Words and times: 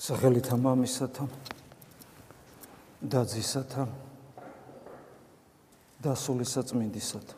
სახელითა 0.00 0.56
მამისათა 0.56 1.26
და 3.12 3.20
ძისათა 3.28 3.84
და 6.02 6.14
სულისაწმინდისათა 6.16 7.36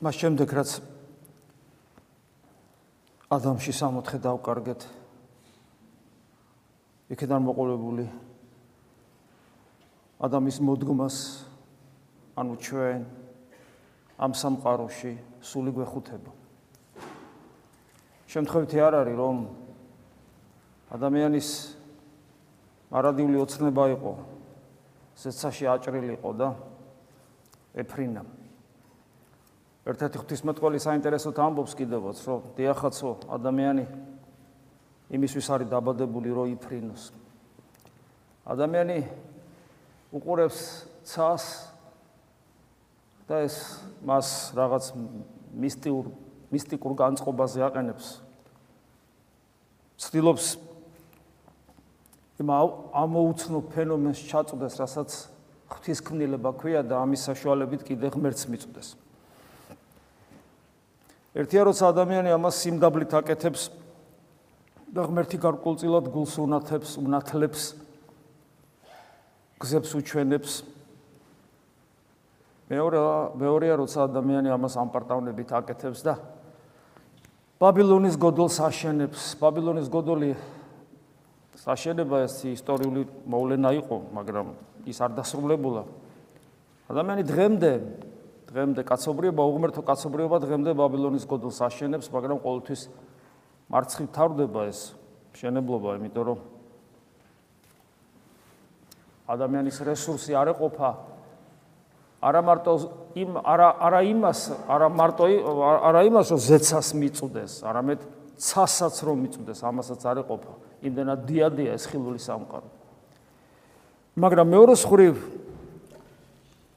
მას 0.00 0.14
შემდეგ 0.22 0.54
რაც 0.56 0.78
ადამიანში 3.34 3.72
სამოთხე 3.76 4.22
დავკარგეთ 4.24 4.88
იქიდან 7.12 7.44
მოყოლებული 7.50 8.08
ადამიანის 10.24 10.58
მოდგმას 10.64 11.16
ანუ 12.40 12.54
ჩვენ 12.64 13.00
ამ 14.24 14.32
სამყაროში 14.32 15.12
სული 15.44 15.74
გვეხუთება 15.76 16.39
შემთხვევითი 18.30 18.78
არ 18.78 18.94
არის 19.02 19.16
რომ 19.18 19.38
ადამიანის 20.94 21.48
მარადიული 22.94 23.38
ოცნება 23.42 23.84
იყო 23.98 24.12
სეცაში 25.18 25.66
აჭრილი 25.66 26.14
იყო 26.14 26.30
და 26.38 26.48
ეფრინა. 27.82 28.22
ერთ-ერთი 29.90 30.16
ღვთისმეტყველი 30.22 30.78
საინტერესოდ 30.78 31.36
ამბობს 31.42 31.74
კიდევაც 31.74 32.18
რომ 32.22 32.40
დიახაცო 32.54 33.10
ადამიანი 33.34 33.84
იმისთვის 35.10 35.46
არის 35.50 35.68
დაბადებული 35.74 36.30
რომ 36.30 36.46
იფრინოს. 36.54 37.10
ადამიანი 38.46 38.98
უყურებს 40.14 40.58
ცას 41.02 41.44
და 43.26 43.42
ეს 43.42 43.56
მას 44.06 44.54
რაღაც 44.54 44.84
მისტიურ 45.54 46.29
მისტიკურ 46.50 46.96
განწყობაზე 46.98 47.62
აყენებს 47.68 48.08
ცდილობს 50.00 50.46
იმ 52.40 52.50
ამოუცნო 52.96 53.58
ფენომენს 53.68 54.20
ჩაწვდეს, 54.24 54.74
რასაც 54.80 55.10
ღვთისქმნილება 55.68 56.54
ქვია 56.56 56.80
და 56.80 57.04
ამის 57.04 57.28
საშუალებით 57.28 57.84
კიდე 57.84 58.08
ღმერთს 58.16 58.48
მიწვდეს. 58.48 58.88
ერთია 61.36 61.62
როცა 61.68 61.84
ადამიანი 61.92 62.32
ამას 62.32 62.56
სიმდაბლით 62.64 63.12
აკეთებს 63.20 63.68
და 64.88 65.04
ღმერთი 65.04 65.36
გარკვეულწილად 65.36 66.08
გულს 66.08 66.34
უნათებს, 66.40 66.96
უნათლებს 66.96 67.62
გზებს 69.60 69.90
უჩვენებს 70.00 70.52
მეორე 72.72 73.00
მეორეა 73.36 73.74
როცა 73.84 74.08
ადამიანი 74.08 74.48
ამას 74.48 74.74
ამპარტავნებით 74.80 75.52
აკეთებს 75.60 76.00
და 76.08 76.16
ბაბილონის 77.60 78.16
გოდოლს 78.16 78.56
აშენებს. 78.64 79.36
ბაბილონის 79.36 79.88
გოდოლი 79.92 80.32
საშენება 81.60 82.24
ეს 82.24 82.40
ისტორიული 82.48 83.04
მოვლენა 83.28 83.70
იყო, 83.84 83.96
მაგრამ 84.16 84.46
ის 84.88 84.96
არ 84.96 85.12
დასრულებულა. 85.20 85.84
ადამიანი 86.88 87.22
დღემდე 87.28 87.72
დღემდე 88.48 88.80
კაცობრიობა, 88.82 89.42
უღმერთო 89.44 89.82
კაცობრიობა 89.84 90.36
დღემდე 90.40 90.70
ბაბილონის 90.72 91.28
გოდოლს 91.28 91.60
აშენებს, 91.68 92.08
მაგრამ 92.08 92.40
ყოველთვის 92.40 92.82
მარცხი 93.68 94.04
თავდება 94.08 94.60
ეს 94.66 94.96
შენებლობა, 95.36 96.00
იმიტომ 96.00 96.24
რომ 96.32 96.38
ადამიანის 99.28 99.76
რესურსი 99.84 100.32
არ 100.34 100.56
ეყოფა 100.56 100.90
არა 102.20 102.40
მარტო 102.44 102.72
იმ 103.16 103.30
არა 103.40 103.68
არა 103.80 104.00
იმას 104.12 104.40
არა 104.68 104.88
მარტო 104.92 105.24
არა 105.88 106.00
იმას 106.04 106.26
რომ 106.36 106.40
ზეცას 106.44 106.88
მიწუდეს 107.00 107.52
არამედ 107.64 108.00
ცასაც 108.40 108.96
რომ 109.04 109.16
მიწუდეს 109.24 109.60
ამასაც 109.64 110.00
არ 110.04 110.20
ეყოფა. 110.24 110.52
იმდენად 110.84 111.20
დიადია 111.28 111.76
ეს 111.76 111.84
ხილული 111.88 112.20
სამყარო. 112.20 112.68
მაგრამ 114.20 114.46
მეორე 114.48 114.74
ხრივ 114.80 115.16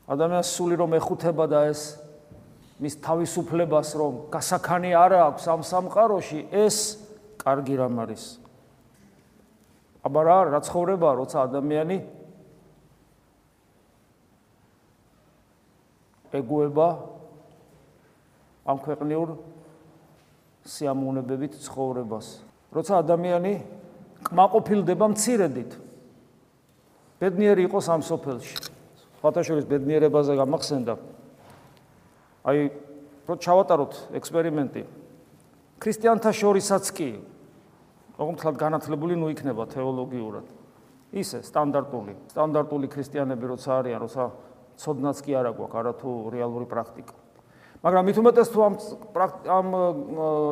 ადამიანს 0.08 0.50
სული 0.56 0.76
რომ 0.80 0.92
ეხუთება 1.00 1.46
და 1.48 1.60
ეს 1.72 1.82
მის 2.84 2.94
თავისუფლებას 3.00 3.90
რომ 3.96 4.14
გასახანი 4.32 4.92
არა 4.92 5.20
აქვს 5.32 5.44
ამ 5.48 5.62
სამყაროში 5.64 6.40
ეს 6.52 6.78
კარგი 7.40 7.76
რამ 7.80 7.96
არის. 8.04 8.24
აბა 10.04 10.22
რა 10.24 10.38
რა 10.52 10.60
ცხოვრება 10.68 11.10
როცა 11.20 11.38
ადამიანი 11.48 11.98
ეგუება 16.34 16.88
ამ 18.66 18.78
ქვეყნიურ 18.80 19.30
სიამოვნებებით 20.64 21.60
ცხოვრებას. 21.62 22.28
როცა 22.74 22.94
ადამიანი 23.04 23.54
კმაყოფილდება 24.24 25.06
მცირედით. 25.14 25.72
ბედნიერი 27.20 27.62
იყოს 27.68 27.86
ამ 27.92 28.02
სოფელში. 28.02 28.56
ფათაშორის 29.22 29.66
ბედნიერებაზე 29.68 30.34
გამახსენდა. 30.40 30.94
აი, 32.44 32.60
რო 33.28 33.36
ჩავატაროთ 33.40 33.94
ექსპერიმენტი. 34.20 34.84
ქრისტიანთა 35.80 36.32
შორისაც 36.32 36.86
კი 36.92 37.10
ოღონდ 38.20 38.40
განათლებული 38.60 39.16
ნუ 39.20 39.32
იქნება 39.36 39.64
თეოლოგიურად. 39.72 40.46
ისე 41.14 41.46
სტანდარტული, 41.46 42.14
სტანდარტული 42.34 42.88
ქრისტიანები 42.90 43.46
როცა 43.54 43.70
არიან, 43.80 44.00
როცა 44.02 44.24
ცოდნაც 44.78 45.18
კი 45.24 45.32
არა 45.38 45.52
გვაქვს, 45.58 45.78
არა 45.80 45.94
თუ 46.00 46.10
რეალური 46.34 46.66
პრაქტიკა. 46.70 47.14
მაგრამ 47.84 48.04
მით 48.08 48.18
უმეტეს 48.24 48.50
თუ 48.54 48.60
ამ 48.64 48.74
ამ 49.44 49.68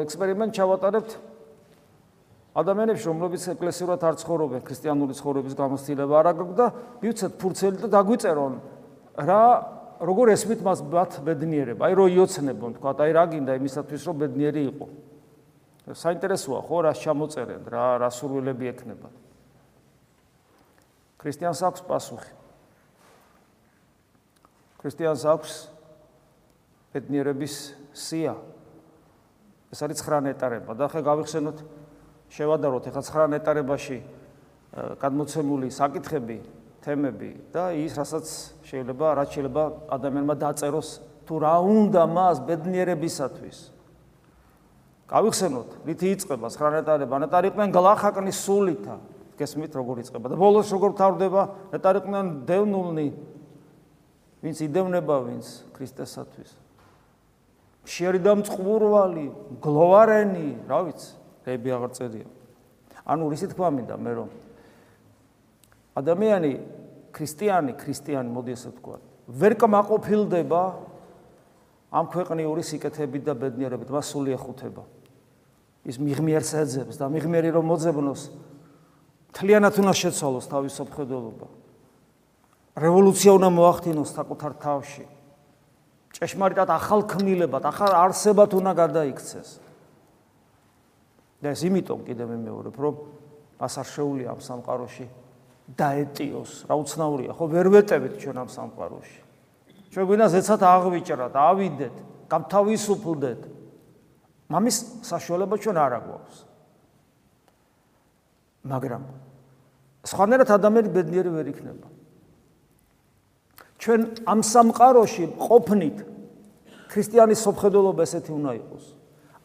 ექსპერიმენტს 0.04 0.56
ჩავატარებთ 0.58 1.12
ადამიანებს, 2.52 3.04
რომლებიც 3.08 3.44
ეკლესიურად 3.56 4.02
არ 4.04 4.16
ცხოვრობენ, 4.20 4.62
ქრისტიანული 4.68 5.14
ცხოვრების 5.16 5.54
გამოცდილება 5.56 6.14
არ 6.20 6.28
აქვს 6.36 6.56
და 6.60 6.66
მივცეთ 7.00 7.32
ფურცელი 7.40 7.78
და 7.80 7.88
დაგვიწერონ 7.96 8.54
რა 9.16 9.44
როგორ 10.02 10.34
ესმით 10.36 10.60
მას 10.66 10.80
ბათ 10.92 11.22
ბედნიერება. 11.24 11.88
აი 11.88 11.94
რო 11.96 12.06
იოცნებონ, 12.12 12.72
თქვა, 12.76 12.92
აი 13.00 13.12
რა 13.16 13.24
გინდა 13.32 13.52
იმისათვის, 13.62 14.02
რომ 14.12 14.16
ბედნიერი 14.20 14.62
იყო. 14.76 14.86
საინტერესოა 15.96 16.60
ხო 16.68 16.78
რა 16.86 16.94
შემოწერენ, 16.98 17.62
რა 17.72 17.86
რა 18.02 18.10
სურვილები 18.12 18.66
ექნებათ. 18.76 19.16
ქრისტიანს 21.22 21.62
აქვს 21.62 21.82
პასუხი. 21.86 22.32
ქრისტიანს 24.82 25.24
აქვს 25.30 25.54
ბედნიერების 26.92 27.56
სია. 27.94 28.36
ეს 29.72 29.80
არის 29.86 30.02
9 30.04 30.26
ნეტარება 30.28 30.74
და 30.76 30.90
ახლა 30.90 31.02
გავიხსენოთ 31.06 31.58
შევადაროთ 32.34 32.84
ახლა 32.92 33.04
9 33.08 33.32
ნეტარებაში 33.38 33.98
გადმოცემული 35.00 35.68
საკითხები, 35.72 36.38
თემები 36.82 37.32
და 37.54 37.72
ის 37.78 37.94
რასაც 37.96 38.28
შეიძლება 38.66 39.08
რაც 39.20 39.30
შეიძლება 39.38 39.64
ადამიანმა 39.96 40.36
დაწეროს 40.42 40.90
თუ 41.28 41.36
რა 41.40 41.56
უნდა 41.62 42.04
მას 42.08 42.38
ბედნიერებისათვის. 42.48 43.58
გავიხსენოთ, 45.12 45.70
რითი 45.88 46.08
იწყება 46.16 46.48
9 46.50 46.72
ნეტარება, 46.82 47.16
ნეტარიყვენ 47.28 47.70
გლახაკნის 47.72 48.38
სულითა. 48.48 48.96
გესმით 49.42 49.74
როგორ 49.74 49.96
იწყება 50.06 50.28
და 50.32 50.36
ბოლოს 50.38 50.70
როგორ 50.70 50.92
თავდება 51.02 51.42
ნეტარიყვენ 51.74 52.26
დევნულნი 52.46 53.08
ვინც 54.42 54.58
იდევნება 54.66 55.16
ვინც 55.26 55.46
ქრისტესათვის. 55.78 56.52
შეერიდა 57.86 58.32
მწყურვალი 58.42 59.26
გლოვარენი 59.62 60.48
რა 60.70 60.80
ვიცი 60.86 61.10
რები 61.46 61.70
აღარ 61.74 61.92
წერია. 61.98 62.28
ანუ 63.06 63.24
რისი 63.34 63.48
თქვა 63.54 63.70
მინდა 63.74 63.96
მე 63.98 64.12
რომ 64.18 64.30
ადამიანი 65.98 66.52
ქრისტიანი 67.12 67.72
ქრისტიანი 67.78 68.30
მოდი 68.30 68.52
ესე 68.54 68.72
თქვა 68.78 68.98
ვერ 69.30 69.54
კმაყოფილდება 69.58 70.64
ამ 71.92 72.06
ქვეყნიური 72.08 72.62
სიკეთებით 72.64 73.24
და 73.26 73.34
ბედნიერებით 73.36 73.90
მას 73.90 74.06
სული 74.14 74.32
ეხუთება. 74.38 74.84
ის 75.82 75.98
მიღმიერს 75.98 76.52
ეძებს 76.62 76.96
და 77.02 77.10
მიღმიერი 77.10 77.50
რომ 77.58 77.66
მოძებნოს 77.74 78.22
თლიანად 79.34 79.74
უნდა 79.82 79.94
შეცვალოს 79.98 80.46
თავის 80.46 80.74
სოფხედელობა 80.78 81.48
რევოლუცია 82.76 83.32
უნდა 83.36 83.50
მოახდინოს 83.52 84.10
საკუთარ 84.16 84.54
თავში. 84.62 85.06
ჭეშმარიტად 86.16 86.70
ახალ 86.72 87.02
ქმნილებად, 87.08 87.64
ახალ 87.68 87.92
არსებად 87.92 88.52
უნდა 88.56 88.72
გადაიქცეს. 88.76 89.50
და 91.42 91.58
ეს 91.58 91.62
იმიტომ 91.66 92.06
კიდევ 92.06 92.28
მე 92.32 92.38
მეორებ, 92.46 92.76
რომ 92.78 92.96
მას 93.58 93.74
არ 93.82 93.88
შეუძლია 93.98 94.30
ამ 94.30 94.40
სამყაროში 94.46 95.06
დაეტიოს. 95.74 96.52
რა 96.70 96.76
უცნაურია, 96.78 97.32
ხო 97.34 97.46
ვერ 97.50 97.68
ვეტებით 97.74 98.14
ჩვენ 98.22 98.38
ამ 98.46 98.50
სამყაროში. 98.54 99.20
ჩვენ 99.92 100.06
გვინდა 100.06 100.28
ზეცად 100.32 100.62
აღვიჭრათ, 100.62 101.34
ავიდეთ, 101.34 101.96
გამთავისუფლდეთ. 102.30 103.42
მამის 104.52 104.78
საშუალება 105.02 105.56
ჩვენ 105.58 105.78
არ 105.82 105.92
აგვაქვს. 105.98 106.38
მაგრამ 108.62 109.04
სხვანაირად 110.06 110.50
ადამიანი 110.54 110.90
ბედნიერი 110.94 111.30
ვერ 111.34 111.48
იქნება. 111.50 111.88
ჩვენ 113.82 114.02
ამ 114.30 114.40
სამყაროში 114.46 115.26
ყოფნით 115.42 115.98
ქრისტიანის 116.92 117.40
სოფხედელობა 117.42 118.02
ესეთი 118.06 118.32
უნდა 118.38 118.52
იყოს. 118.62 118.86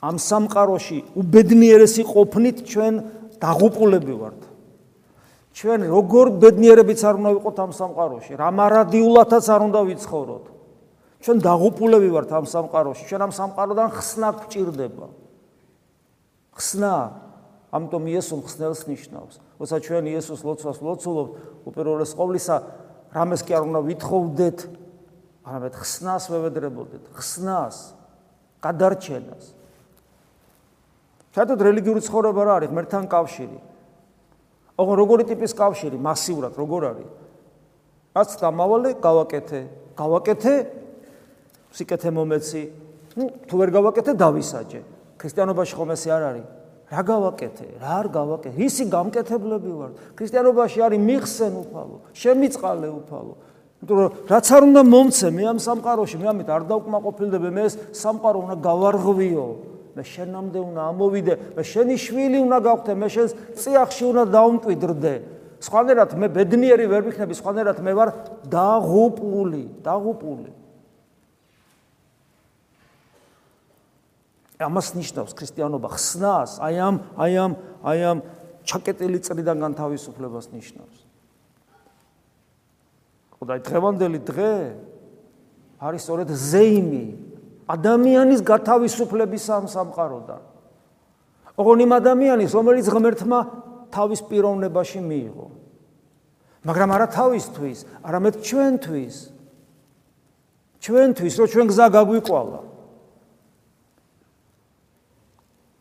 ამ 0.04 0.16
სამყაროში 0.20 0.98
უბედნიერესი 1.16 2.02
ყოფნით 2.04 2.56
ჩვენ 2.68 2.94
დაღუპულები 3.40 4.14
ვართ. 4.20 4.40
ჩვენ 5.56 5.80
როგორ 5.88 6.26
ბედნიერებიც 6.36 7.00
არ 7.00 7.14
უნდა 7.16 7.30
ვიყოთ 7.40 7.56
ამ 7.64 7.72
სამყაროში, 7.72 8.32
რა 8.36 8.48
მარადიულათაც 8.60 9.46
არ 9.48 9.60
უნდა 9.72 9.80
ვიცხოვროთ. 9.88 10.44
ჩვენ 11.24 11.36
დაღუპულები 11.40 12.08
ვართ 12.12 12.30
ამ 12.36 12.44
სამყაროში, 12.44 13.02
ჩვენ 13.08 13.20
ამ 13.24 13.32
სამყაროდან 13.32 13.88
ხსნა 13.96 14.28
გვჭირდება. 14.36 15.06
ხსნა 16.52 16.92
ამიტომ 17.72 18.04
იესო 18.04 18.36
ხსნელს 18.44 18.80
ნიშნავს. 18.84 19.34
როცა 19.56 19.76
ჩვენ 19.80 20.04
იესოს 20.12 20.40
ლოცვას 20.44 20.78
ლოცულობთ, 20.84 21.32
უპირველეს 21.64 22.12
ყოვლისა, 22.12 22.56
რამეს 23.16 23.40
კი 23.48 23.56
არ 23.56 23.64
უნდა 23.64 23.80
ვითხოვდეთ, 23.86 24.58
არამედ 25.46 25.74
ხსნას 25.80 26.24
ვევედრებოდეთ, 26.28 27.04
ხსნას, 27.16 27.76
გადარჩენას. 28.60 29.44
საერთოდ 31.32 31.60
რელიგიური 31.64 32.00
ცხოვრება 32.04 32.42
რა 32.44 32.52
არის? 32.60 32.70
მერთან 32.76 33.04
კავშირი. 33.08 33.58
ოღონ 34.76 34.96
როგორი 35.00 35.24
ტიპის 35.32 35.52
კავშირი? 35.56 35.96
მასიურად 35.96 36.52
როგორ 36.60 36.82
არის? 36.92 37.08
რაც 38.16 38.30
დამავალე 38.40 38.90
გავაკეთე, 39.00 39.60
გავაკეთე 39.96 40.54
სიკეთე 41.76 42.10
მომეცი. 42.16 42.62
ნუ 43.16 43.24
თუ 43.48 43.54
ვერ 43.60 43.70
გავაკეთე 43.76 44.12
დავისაჯე. 44.16 44.80
ქრისტიანობაში 45.20 45.74
ხომ 45.76 45.90
ესე 45.92 46.08
არ 46.12 46.22
არის? 46.28 46.46
რა 46.86 47.02
გავაკეთე? 47.02 47.66
რა 47.82 47.90
არ 47.98 48.06
გავაკეთე? 48.14 48.58
ისი 48.62 48.84
გამკეთებლები 48.86 49.72
ვარ. 49.74 49.90
ქრისტიანობაში 50.14 50.78
არის 50.86 51.00
მიხსენ 51.02 51.52
უფალო, 51.66 51.96
შემიწყალე 52.14 52.88
უფალო. 53.02 53.34
იმიტომ 53.82 53.98
რომ 54.00 54.10
რაც 54.30 54.46
არ 54.54 54.62
უნდა 54.70 54.82
მომცე 54.86 55.28
მე 55.34 55.42
ამ 55.50 55.58
სამყაროში, 55.66 56.16
მე 56.22 56.26
ამით 56.30 56.48
არ 56.48 56.62
დავკმაყოფილდები, 56.70 57.48
მე 57.50 57.62
ეს 57.66 57.74
სამყარო 57.90 58.38
უნდა 58.46 58.56
გავარღვიო. 58.62 59.46
მე 59.96 60.02
შენამდე 60.04 60.58
უნდა 60.60 60.82
ამოვიდე, 60.92 61.34
მე 61.56 61.62
შენი 61.64 61.94
შვილი 61.96 62.38
უნდა 62.46 62.58
გავხდე, 62.68 62.92
მე 63.00 63.08
შენს 63.16 63.32
წიახში 63.56 64.04
უნდა 64.12 64.22
დავმკვიდრდე. 64.36 65.14
სხვანაირად 65.56 66.10
მე 66.20 66.26
ბედნიერი 66.36 66.86
ვერ 66.86 67.02
ვიქნები, 67.08 67.34
სხვანაირად 67.34 67.78
მე 67.80 67.92
ვარ 67.96 68.08
დაღუპული, 68.44 69.64
დაღუპული. 69.80 70.52
ამას 74.56 74.96
ნიშნავს 74.96 75.32
ქრისტიანობა 75.36 75.88
ხსნას, 75.92 76.50
აი 76.64 76.74
ამ 76.80 76.96
აი 77.20 77.32
ამ 77.36 77.52
აი 77.84 78.00
ამ 78.08 78.18
ჩაკეტილი 78.64 79.18
წრიდან 79.20 79.56
განთავისუფლებას 79.60 80.46
ნიშნავს. 80.52 80.96
ხოდა 83.36 83.54
დღევანდელი 83.60 84.20
დღე 84.24 84.54
არის 85.76 86.00
სწორედ 86.08 86.28
ზეიმი 86.32 87.06
ადამიანის 87.68 88.40
გათავისუფლების 88.40 89.44
ამ 89.52 89.64
სამყაროდან. 89.68 90.42
ოღონდ 91.56 91.80
იმ 91.84 91.92
ადამიანის, 92.00 92.50
რომელიც 92.56 92.86
ღმერთმა 92.88 93.40
თავის 93.90 94.20
პიროვნებაში 94.28 95.00
მიიღო. 95.02 95.46
მაგრამ 96.66 96.88
არა 96.96 97.06
თავისთვის, 97.12 97.78
არამედ 98.02 98.34
ჩვენთვის. 98.42 99.16
ჩვენთვის, 100.80 101.32
რომ 101.38 101.46
ჩვენ 101.52 101.66
გზა 101.70 101.86
გაგვიყვალა. 101.96 102.60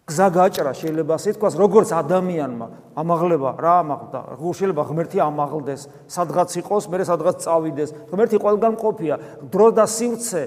გზა 0.06 0.28
გაჭრა 0.38 0.72
შეიძლება 0.78 1.18
ასე 1.18 1.32
თქვას 1.34 1.56
როგორც 1.58 1.90
ადამიანმა 1.98 2.68
ამაღლება 2.94 3.50
რა 3.58 3.74
ამაღლდა? 3.82 4.20
როგორ 4.38 4.54
შეიძლება 4.54 4.84
ღმერთი 4.86 5.18
ამაღლდეს 5.18 5.82
სადღაც 6.14 6.50
იყოს 6.62 6.84
მე 6.94 7.06
სადღაც 7.10 7.38
წავიდეს. 7.42 7.90
ღმერთი 8.14 8.38
ყველგან 8.38 8.74
ყოფია. 8.78 9.16
დრო 9.50 9.68
და 9.74 9.86
სივრცე. 9.90 10.44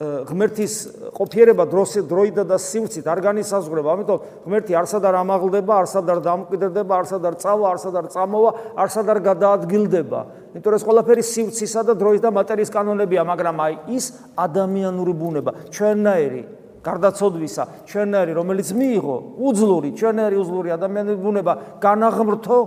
ღმერთის 0.00 0.74
ყოფიერება 1.12 1.64
დროს 1.70 1.90
დროიდა 2.08 2.42
და 2.48 2.56
სივრცით 2.56 3.04
არ 3.04 3.20
განისაზღვრება 3.20 3.88
ამიტომ 3.94 4.18
ღმერთი 4.48 4.72
არსად 4.80 5.04
არ 5.04 5.16
ამაღლდება 5.22 5.72
არსად 5.84 6.08
არ 6.08 6.18
დამკვიდრდება 6.24 6.92
არსად 7.04 7.22
არ 7.24 7.36
წავა 7.38 7.66
არსად 7.68 7.94
არ 8.00 8.06
წამოვა 8.10 8.50
არსად 8.80 9.06
არ 9.12 9.20
გადაადგილდება. 9.28 10.20
იმიტომ 10.56 10.74
ეს 10.74 10.84
ყველაფერი 10.88 11.22
სივრცისა 11.22 11.80
და 11.84 11.92
დროის 12.00 12.20
და 12.24 12.30
მატერიის 12.32 12.74
კანონებია 12.74 13.22
მაგრამ 13.28 13.56
აი 13.60 13.74
ის 13.92 14.04
ადამიანური 14.34 15.12
ბუნება. 15.14 15.50
ჩვენნაირი 15.68 16.63
გარდაცოდვისა 16.84 17.64
ჩვენერი 17.88 18.32
რომელიც 18.36 18.68
მიიღო 18.76 19.16
უძლური 19.40 19.90
ჩვენერი 19.96 20.36
უძლური 20.36 20.68
ადამიანის 20.76 21.18
ბუნება 21.18 21.52
განაღმრთო 21.80 22.58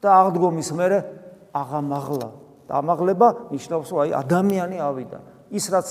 და 0.00 0.08
აღდგომის 0.20 0.70
მერე 0.72 0.98
აღამაღლა. 1.52 2.28
და 2.64 2.80
ამაღლება 2.80 3.28
ნიშნავს 3.52 3.88
რომ 3.92 3.98
აი 4.00 4.10
ადამიანი 4.24 4.78
ავიდა. 4.80 5.18
ის 5.52 5.64
რაც 5.68 5.86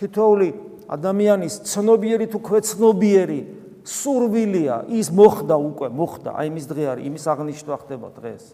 თითოეული 0.00 0.48
ადამიანის 0.88 1.54
ცნობიერი 1.68 2.26
თუ 2.32 2.38
ქვეცნობიერი 2.40 3.40
სურვილია 3.84 4.88
ის 4.88 5.12
მოხდა 5.12 5.56
უკვე 5.60 5.88
მოხდა. 5.92 6.30
აი 6.32 6.48
მის 6.56 6.64
დღე 6.64 6.84
არის 6.96 7.04
იმის 7.04 7.24
აღნიშნვა 7.28 7.76
ხდება 7.84 8.08
დღეს. 8.16 8.44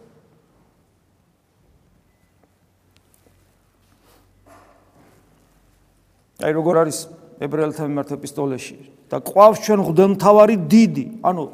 აი 6.41 6.53
როგორ 6.57 6.75
არის 6.83 6.99
ებრაელთა 7.41 7.87
მიმართ 7.89 8.11
ეპისტოლეში 8.21 8.77
და 9.11 9.19
ყვავს 9.25 9.59
ჩვენ 9.65 9.81
ღდელმთავარი 9.89 10.57
დიდი. 10.69 11.05
ანუ 11.25 11.45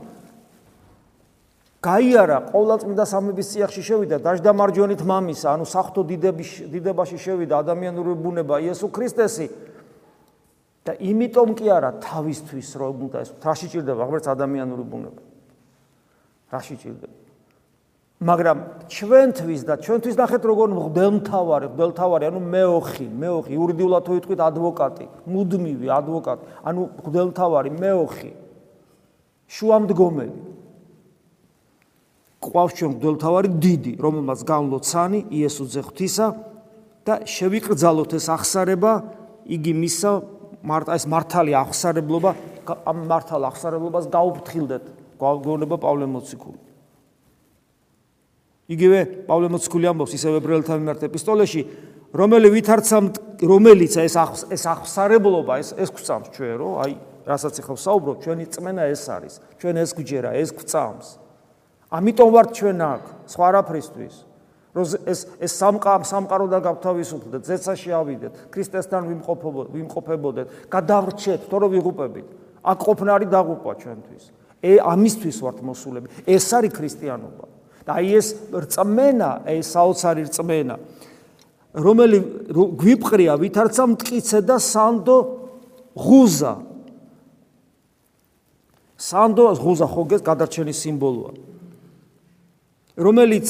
გაიარა 1.87 2.38
ყოვლადწმიდა 2.50 3.05
სამების 3.06 3.47
წიაღში 3.55 3.83
შევიდა 3.87 4.17
დაждდა 4.19 4.50
მარჯვენით 4.50 5.03
მამისა 5.06 5.49
ანუ 5.55 5.65
სახთო 5.71 6.03
დიდების 6.11 6.50
დიდებაში 6.75 7.19
შევიდა 7.23 7.55
ადამიანური 7.62 8.12
ბუნება 8.19 8.59
იესო 8.67 8.91
ქრისტესი. 8.91 9.49
და 10.87 10.94
იმიტომ 11.03 11.49
კი 11.59 11.67
არა 11.67 11.91
თავისთვის 11.99 12.69
რომ 12.79 12.94
უნდა 13.11 13.19
ეს 13.27 13.31
რაში 13.43 13.67
ჭირდება 13.75 14.03
ღმერთს 14.06 14.29
ადამიანური 14.31 14.85
ბუნება. 14.87 15.23
რაში 16.55 16.75
ჭირდება 16.79 17.25
მაგრამ 18.16 18.88
ჩვენთვის 18.88 19.62
და 19.68 19.74
ჩვენთვის 19.76 20.16
ნახეთ 20.16 20.42
როგორ 20.48 20.68
მღდელმთავარი, 20.72 21.66
მღდელმთავარი, 21.68 22.24
ანუ 22.32 22.40
მეოხი, 22.40 23.06
მეოხი, 23.12 23.52
იურიდიულად 23.52 24.02
თუ 24.08 24.12
იტყვით 24.16 24.40
ადვოკატი, 24.40 25.04
მუდმივი 25.28 25.88
ადვოკატი, 25.92 26.44
ანუ 26.64 26.82
მღდელმთავარი, 26.96 27.70
მეოხი. 27.76 28.30
შუამდგომელი. 29.52 30.38
ყვავს 32.40 32.72
ჩვენ 32.78 32.90
მღდელმთავარი 32.96 33.48
დიდი, 33.60 33.92
რომელმაც 34.00 34.40
განლოცანი 34.48 35.20
იესოზე 35.36 35.80
ღვთისა 35.84 36.26
და 37.04 37.14
შევიკრძალოთ 37.28 38.10
ეს 38.16 38.26
ახსარება, 38.32 38.92
იგი 39.44 39.73
მისა 39.76 40.11
მარტა 40.64 40.92
ეს 40.96 41.04
მართალი 41.04 41.52
ახსარებლობა, 41.52 42.30
ამ 42.64 42.99
მართალ 43.06 43.42
ახსარებლობას 43.50 44.08
გაუფრთხილდეთ. 44.08 44.85
გვაგონება 45.20 45.76
პავლე 45.80 46.06
მოციქული. 46.11 46.65
იგივე 48.66 49.26
პავლე 49.28 49.49
მოციქული 49.54 49.87
ამბობს 49.87 50.14
ისევ 50.18 50.40
ებრაელთა 50.40 50.78
მიმართ 50.80 51.04
ეპისტოლეში, 51.06 51.62
რომელი 52.16 52.49
ვითარცა 52.50 52.99
რომელიც 53.46 53.94
ეს 54.02 54.16
ეს 54.50 54.64
ახსარებლობა 54.66 55.58
ეს 55.62 55.70
ეს 55.78 55.90
გვწამს 55.94 56.32
ჩვენ 56.35 56.54
რო 56.58 56.70
აი 56.82 56.92
რასაც 57.26 57.54
ახლა 57.62 57.76
საუბრობ 57.82 58.16
ჩვენი 58.23 58.44
წმენა 58.54 58.85
ეს 58.90 59.04
არის 59.11 59.35
ჩვენ 59.62 59.75
ეს 59.82 59.90
გვჯერა 59.99 60.30
ეს 60.40 60.50
გვწამს. 60.54 61.06
ამიტომ 61.90 62.28
ვართ 62.35 62.49
ჩვენ 62.58 62.78
აქ 62.87 63.02
სხვა 63.30 63.49
რაფრისთვის 63.54 64.14
რომ 64.76 64.87
ეს 65.06 65.20
ეს 65.40 65.52
სამყარო 65.56 66.04
სამყარო 66.06 66.46
და 66.50 66.58
გავთავისუფლდეთ 66.66 67.42
ზეცაში 67.46 67.90
ავიდეთ 67.96 68.32
ქრისტესთან 68.50 69.02
ვიმყოფობოდეთ 69.11 69.70
ვიმყოფებოდეთ 69.76 70.46
გადავრჩეთ 70.75 71.40
თორე 71.50 71.66
ვიღუპებით. 71.75 72.26
აქ 72.66 72.78
ყოფნა 72.82 73.11
არის 73.14 73.30
დაღუპვა 73.30 73.73
ჩვენთვის. 73.82 74.25
ე 74.62 74.73
ამისთვის 74.82 75.37
ვართ 75.44 75.58
მოსულები. 75.62 76.06
ეს 76.26 76.46
არის 76.50 76.73
ქრისტიანობა 76.75 77.55
აი 77.87 78.07
ეს 78.19 78.28
რწმენა, 78.50 79.31
ეს 79.47 79.71
საოცარი 79.76 80.26
რწმენა, 80.26 80.76
რომელი 81.76 82.19
გვიპყრია 82.83 83.38
ვითარცა 83.38 83.85
მткиცე 83.95 84.40
და 84.43 84.57
სანდო 84.59 85.19
ღუზა. 85.95 86.55
სანდო 88.97 89.45
ღუზა 89.61 89.87
ხოგეს 89.87 90.23
გადარჩენის 90.26 90.78
სიმბოლოა. 90.83 91.33
რომელიც 92.97 93.49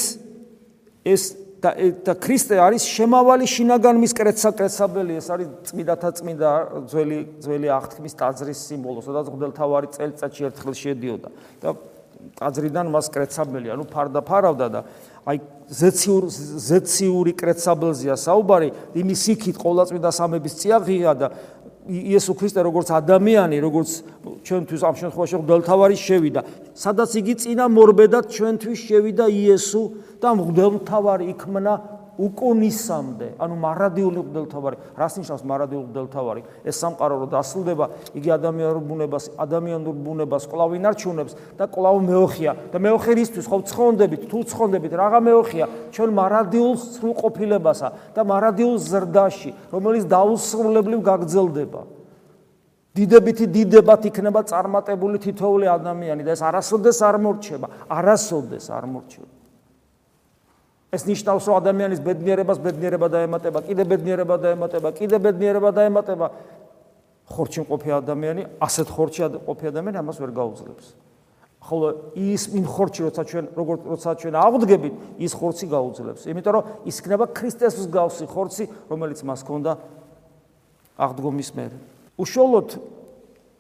ეს 1.07 1.23
და 1.63 1.71
და 2.05 2.15
ქრისტე 2.19 2.59
არის 2.61 2.85
შემავალი 2.85 3.47
შინაგანმის 3.49 4.13
კრეცსაკრეცაბელი 4.19 5.15
ეს 5.17 5.29
არის 5.33 5.49
წმინდათა 5.71 6.11
წმინდა 6.19 6.51
ძველი 6.91 7.19
ძველი 7.43 7.69
აღთქმის 7.79 8.15
ტაძრის 8.21 8.61
სიმბოლო 8.71 9.01
სადაც 9.07 9.31
მღვდელთავარი 9.33 9.89
წელიწადში 9.97 10.43
ერთხელ 10.51 10.75
შედიოდა 10.83 11.29
და 11.63 11.69
ტაძრიდან 12.37 12.87
მას 12.93 13.09
კრეცაბელი, 13.13 13.73
ანუ 13.73 13.85
ფარდაფარავდა 13.89 14.67
და 14.73 14.81
აი 15.27 15.39
ზეციურ 15.67 16.25
ზეციური 16.31 17.33
კრეცაბელზია 17.33 18.15
საუბარი, 18.21 18.69
იმის 18.95 19.23
იქით 19.35 19.57
ყოვლადწმიდა 19.57 20.11
სამების 20.13 20.55
წიაღია 20.61 21.13
და 21.17 21.27
იესო 21.87 22.35
ქრისტე 22.35 22.61
როგორც 22.67 22.91
ადამიანი, 22.91 23.57
როგორც 23.63 23.91
ჩვენთვის 24.43 24.83
ამ 24.83 24.95
შემთხვევაში 25.01 25.35
მღვდელმთავარი 25.39 25.97
შევიდა, 25.97 26.41
სადაც 26.75 27.11
იგი 27.21 27.35
წინა 27.41 27.67
მორბედად 27.71 28.25
ჩვენთვის 28.35 28.79
შევიდა 28.91 29.27
იესო 29.31 29.83
და 30.19 30.29
მღვდელმთავარი 30.35 31.25
იქმნა 31.35 31.75
უკუნისამდე, 32.17 33.27
ანუ 33.39 33.55
მარადიული 33.61 34.21
მგდელთავარი, 34.25 34.77
რას 34.97 35.15
ნიშნავს 35.21 35.43
მარადიული 35.45 35.87
მგდელთავარი? 35.87 36.43
ეს 36.65 36.77
სამყარო 36.81 37.15
რო 37.23 37.27
დასრულდება, 37.33 37.87
იგი 38.17 38.29
ადამიანურ 38.37 38.81
ბუნებას, 38.81 39.25
ადამიანურ 39.37 39.95
ბუნებას 40.01 40.45
კლავ 40.49 40.71
ინარჩუნებს 40.81 41.33
და 41.61 41.65
კლავ 41.69 41.97
მეოხია 42.09 42.53
და 42.73 42.79
მეოხერისთვის 42.81 43.47
ხო 43.47 43.59
ცხონდებით, 43.69 44.23
თუ 44.33 44.39
ცხონდებით, 44.49 44.93
რაღა 44.97 45.21
მეოხია 45.21 45.67
ჩვენ 45.93 46.11
მარადიულ 46.17 46.75
სრულყოფილებასა 46.77 47.89
და 48.17 48.21
მარადიულ 48.25 48.77
ზრდაში, 48.81 49.51
რომელიც 49.71 50.05
დაუსრულებლივ 50.09 51.01
გაგრძელდება. 51.05 51.81
დიდებითი 52.97 53.47
დიდებად 53.53 54.09
იქნება 54.09 54.41
წარმატებული 54.49 55.21
თითოეული 55.21 55.69
ადამიანი 55.69 56.25
და 56.25 56.33
ეს 56.33 56.41
არასოდეს 56.41 56.99
არ 57.05 57.17
მორჩება, 57.21 57.69
არასოდეს 57.93 58.73
არ 58.73 58.85
მორჩება. 58.89 59.46
ეს 60.95 61.03
ნიშნავს, 61.07 61.45
რომ 61.47 61.55
ადამიანის 61.61 62.01
ბედნიერებას 62.01 62.59
ბედნიერება 62.63 63.09
დაემატება, 63.11 63.59
კიდე 63.67 63.83
ბედნიერება 63.91 64.37
დაემატება, 64.39 64.89
კიდე 64.95 65.17
ბედნიერება 65.19 65.71
დაემატება. 65.75 66.27
ხორჩი 67.27 67.61
მყოფი 67.67 67.91
ადამიანი, 67.91 68.43
ასეთ 68.63 68.89
ხორჩი 68.95 69.21
მყოფი 69.43 69.65
ადამიანი 69.75 69.99
ამას 69.99 70.17
ვერ 70.23 70.31
გაუძლებს. 70.31 70.87
ხოლო 71.67 72.15
ის 72.15 72.43
იმ 72.55 72.63
ხორჩი, 72.63 73.01
როცა 73.11 73.23
ჩვენ 73.27 73.45
როგორც 73.59 73.81
როცა 73.91 74.11
ჩვენ 74.23 74.35
აღვდგებით, 74.39 74.95
ის 75.19 75.33
ხორცი 75.35 75.67
გაუძლებს. 75.67 76.23
იმიტომ 76.31 76.53
რომ 76.55 76.65
ის 76.87 76.97
იქნება 77.03 77.27
ქრისტეს 77.35 77.75
მსგავსი 77.83 78.25
ხორცი, 78.31 78.65
რომელიც 78.87 79.19
მას 79.27 79.41
ჰქონდა 79.43 79.73
აღდგომის 80.95 81.51
მერე. 81.59 81.77
უშუალოდ 82.17 82.69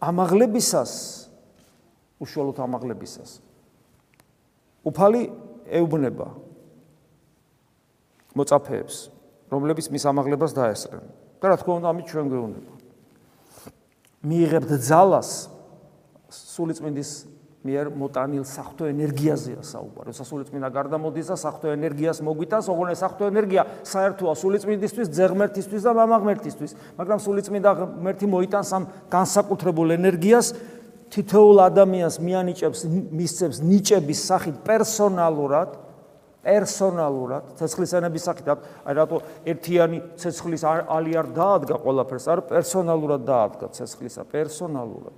ამაღლებისას 0.00 0.92
უშუალოდ 2.20 2.58
ამაღლებისას 2.64 3.30
უფალი 4.88 5.22
ეუბნება 5.68 6.28
მოწაფეებს, 8.36 8.96
რომლებიც 9.50 9.86
მის 9.90 10.04
ამაღლებას 10.12 10.52
დაესწრენ. 10.52 11.04
და 11.40 11.44
რა 11.48 11.56
თქმა 11.60 11.72
უნდა, 11.80 11.88
ამით 11.92 12.06
ჩვენ 12.10 12.26
გვეუბნება. 12.32 12.72
მიიღებთ 14.26 14.70
ძალას 14.82 15.30
სულიწმინდის 16.30 17.10
მიერ 17.66 17.90
მოტანილ 17.98 18.44
საფრთხო 18.46 18.86
ენერგიაზეა 18.94 19.62
საუბარი. 19.66 20.10
სასულიწმინდა 20.14 20.68
გარდამოდის 20.70 21.26
და 21.30 21.36
საფრთხო 21.36 21.68
ენერგიას 21.74 22.18
მოგვიტანს, 22.22 22.66
ოღონდ 22.70 22.90
ეს 22.94 23.00
საფრთხო 23.02 23.26
ენერგია 23.32 23.62
საერთოა 23.82 24.32
სულიწმინდისთვის, 24.42 25.06
ძეგმერთისთვის 25.18 25.82
და 25.82 25.92
მამაღმერთისთვის, 25.98 26.72
მაგრამ 26.98 27.18
სულიწმინდა 27.26 27.70
ღმერთი 27.74 28.26
მოიტანს 28.30 28.70
ამ 28.76 28.84
განსაკუთრებულ 29.10 29.88
ენერგიას 29.98 30.46
თითოეულ 31.10 31.58
ადამიანს 31.66 32.16
მიანიჭებს, 32.22 32.80
მისცემს 32.86 33.58
ნიჭების 33.66 34.20
სახით 34.30 34.56
პერსონალურად 34.66 35.85
პერსონალურად 36.46 37.56
ცეცხლისენების 37.58 38.26
სახით 38.28 38.48
აი 38.54 38.94
რატო 38.94 39.18
ერთიანი 39.50 39.98
ცეცხლის 40.20 40.62
ალი 40.66 41.16
არ 41.18 41.30
დაადგა 41.34 41.78
ყველაფერს 41.82 42.26
არ 42.30 42.42
პერსონალურად 42.50 43.24
დაადგა 43.26 43.66
ცეცხლისა 43.74 44.22
პერსონალურად. 44.30 45.16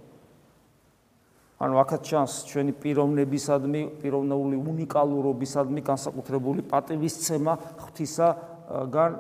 ანუ 1.59 1.75
აქაც 1.83 2.03
ჩანს 2.09 2.33
ჩვენი 2.49 2.73
პიროვნებისადმი 2.81 3.83
პიროვნული 4.01 4.57
უნიკალურობისადმი 4.73 5.81
განსაკუთრებული 5.85 6.65
პატივისცემა 6.71 7.53
ღვთისაგან 7.83 9.13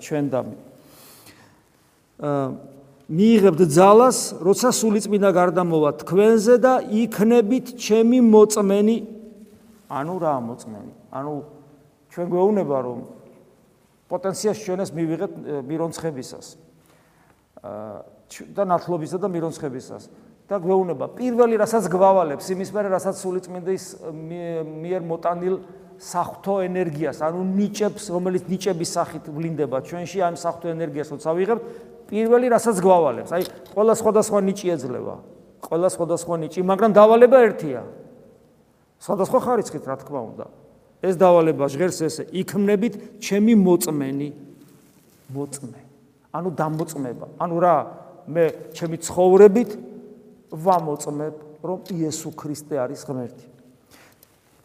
ჩვენდამი. 0.00 0.56
მიიღებთ 3.04 3.60
ძალას 3.68 4.18
როცა 4.40 4.68
სულიწმინდა 4.80 5.30
გარდამოვა 5.34 5.90
თქვენზე 6.00 6.54
და 6.56 6.74
იქნებით 6.88 7.76
ჩემი 7.76 8.18
მოწმენი. 8.32 8.96
ანუ 9.92 10.14
რა 10.24 10.34
მოწმენი 10.40 11.03
ანუ 11.14 11.34
ჩვენ 12.10 12.26
გვეუბნება 12.30 12.78
რომ 12.84 12.98
პოტენციას 14.10 14.58
ჩვენს 14.66 14.90
მივიღეთ 14.94 15.32
მირონცხებისას. 15.70 16.46
და 18.54 18.62
ნათლობისა 18.66 19.18
და 19.22 19.28
მირონცხებისას. 19.30 20.02
და 20.44 20.60
გვეუბნება 20.60 21.06
პირველი 21.16 21.56
რასაც 21.56 21.88
გვავალებს 21.88 22.50
იმის 22.52 22.70
მერე 22.74 22.88
რასაც 22.92 23.16
სულიწმინდის 23.16 23.84
მიერ 24.12 25.02
მოტანილ 25.08 25.54
საფრთხო 25.96 26.56
ენერგიას 26.68 27.22
ანუ 27.24 27.40
ნიჭებს 27.56 28.12
რომელიც 28.12 28.44
ნიჭების 28.52 28.90
სახით 28.92 29.24
ვლინდება 29.32 29.80
ჩვენში 29.88 30.18
ამ 30.20 30.36
საფრთხო 30.36 30.68
ენერგიას 30.76 31.08
როცა 31.16 31.30
ვიღებთ 31.32 31.62
პირველი 32.12 32.46
რასაც 32.52 32.76
გვავალებს. 32.84 33.30
აი 33.32 33.42
ყველა 33.72 33.94
სხვადასხვა 33.96 34.38
ნიჭი 34.44 34.66
ეძლევა. 34.76 35.16
ყველა 35.64 35.88
სხვადასხვა 35.96 36.34
ნიჭი 36.44 36.60
მაგრამ 36.60 36.90
დავალება 36.92 37.38
ერთია. 37.48 37.82
სხვადასხვა 39.00 39.38
ხარისხით 39.48 39.84
რა 39.88 39.96
თქმა 40.04 40.20
უნდა 40.28 40.46
ეს 41.04 41.18
დავალება 41.20 41.68
ჟღერს 41.68 41.98
ესე 42.08 42.24
იქმნებით 42.32 43.20
ჩემი 43.20 43.54
მოწმენი. 43.60 44.28
მოწმე. 45.36 45.80
ანუ 46.32 46.48
დამოწმება. 46.56 47.26
ანუ 47.38 47.56
რა 47.60 47.76
მე 48.28 48.44
ჩემი 48.72 48.96
ცხოვრებით 49.04 49.70
ვამოწმებ 50.50 51.34
რომ 51.60 51.78
იესო 51.92 52.30
ქრისტე 52.32 52.74
არის 52.80 53.00
ღმერთი. 53.04 53.46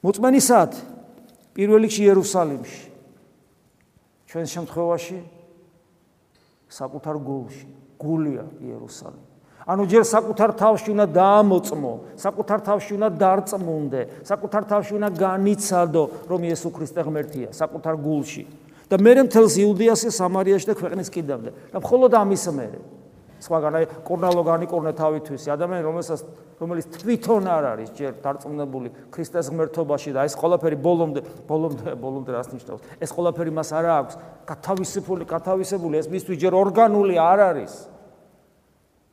მოწმენისად 0.03 0.71
პირველ 1.53 1.81
რიგში 1.83 2.01
იერუსალიმში. 2.07 2.83
ჩვენ 4.29 4.45
შემთხვევაში 4.47 5.19
საკუთარ 6.69 7.15
გულში 7.19 7.65
გულია 7.99 8.45
იერუსალიმი 8.63 9.28
ანუ 9.69 9.83
ჯერ 9.85 10.03
საკუთარ 10.09 10.51
თავში 10.57 10.89
უნდა 10.97 11.05
დაამოწმო, 11.13 11.93
საკუთარ 12.17 12.59
თავში 12.65 12.91
უნდა 12.97 13.09
დარწმუნდე, 13.21 14.01
საკუთარ 14.25 14.63
თავში 14.65 14.93
უნდა 14.97 15.09
განიცადო, 15.13 16.03
რომ 16.25 16.39
იესო 16.49 16.69
ქრისტე 16.73 17.01
ღმერთია, 17.05 17.49
საკუთარ 17.53 17.95
გულში. 18.01 18.43
და 18.89 18.97
მე 18.97 19.29
მთელს 19.29 19.53
იუდიასი, 19.61 20.09
სამარიაში 20.09 20.65
და 20.65 20.73
ქვეყნის 20.73 21.09
კიდამდე. 21.13 21.49
და 21.69 21.77
მხოლოდ 21.77 22.11
ამის 22.17 22.45
მერე. 22.49 22.79
სხვაგან 23.39 23.73
აი 23.77 23.85
კორნალო 24.03 24.41
განიკორნე 24.43 24.91
თავითვისი 24.97 25.47
ადამიანი, 25.53 25.83
რომელსაც 25.85 26.19
რომელიც 26.59 26.85
თვითონ 26.97 27.43
არ 27.47 27.63
არის 27.71 27.89
ჯერ 27.95 28.13
დარწმუნებული 28.19 28.89
ქრისტეს 29.13 29.47
ღმერთობაში 29.53 30.11
და 30.11 30.25
ეს 30.27 30.35
ყველაფერი 30.35 30.75
ბოლომდე, 30.75 31.21
ბოლომდე, 31.47 31.93
ბოლომდე 31.95 32.31
რას 32.35 32.49
ნიშნავს? 32.51 32.81
ეს 32.99 33.09
ყველაფერი 33.15 33.51
მას 33.53 33.69
არ 33.71 33.85
აქვს, 33.95 34.13
გათავისებული, 34.49 35.23
გათავისებული, 35.23 35.95
ეს 36.01 36.07
მისთვის 36.11 36.35
ჯერ 36.35 36.53
ორგანული 36.57 37.15
არ 37.15 37.39
არის. 37.53 37.98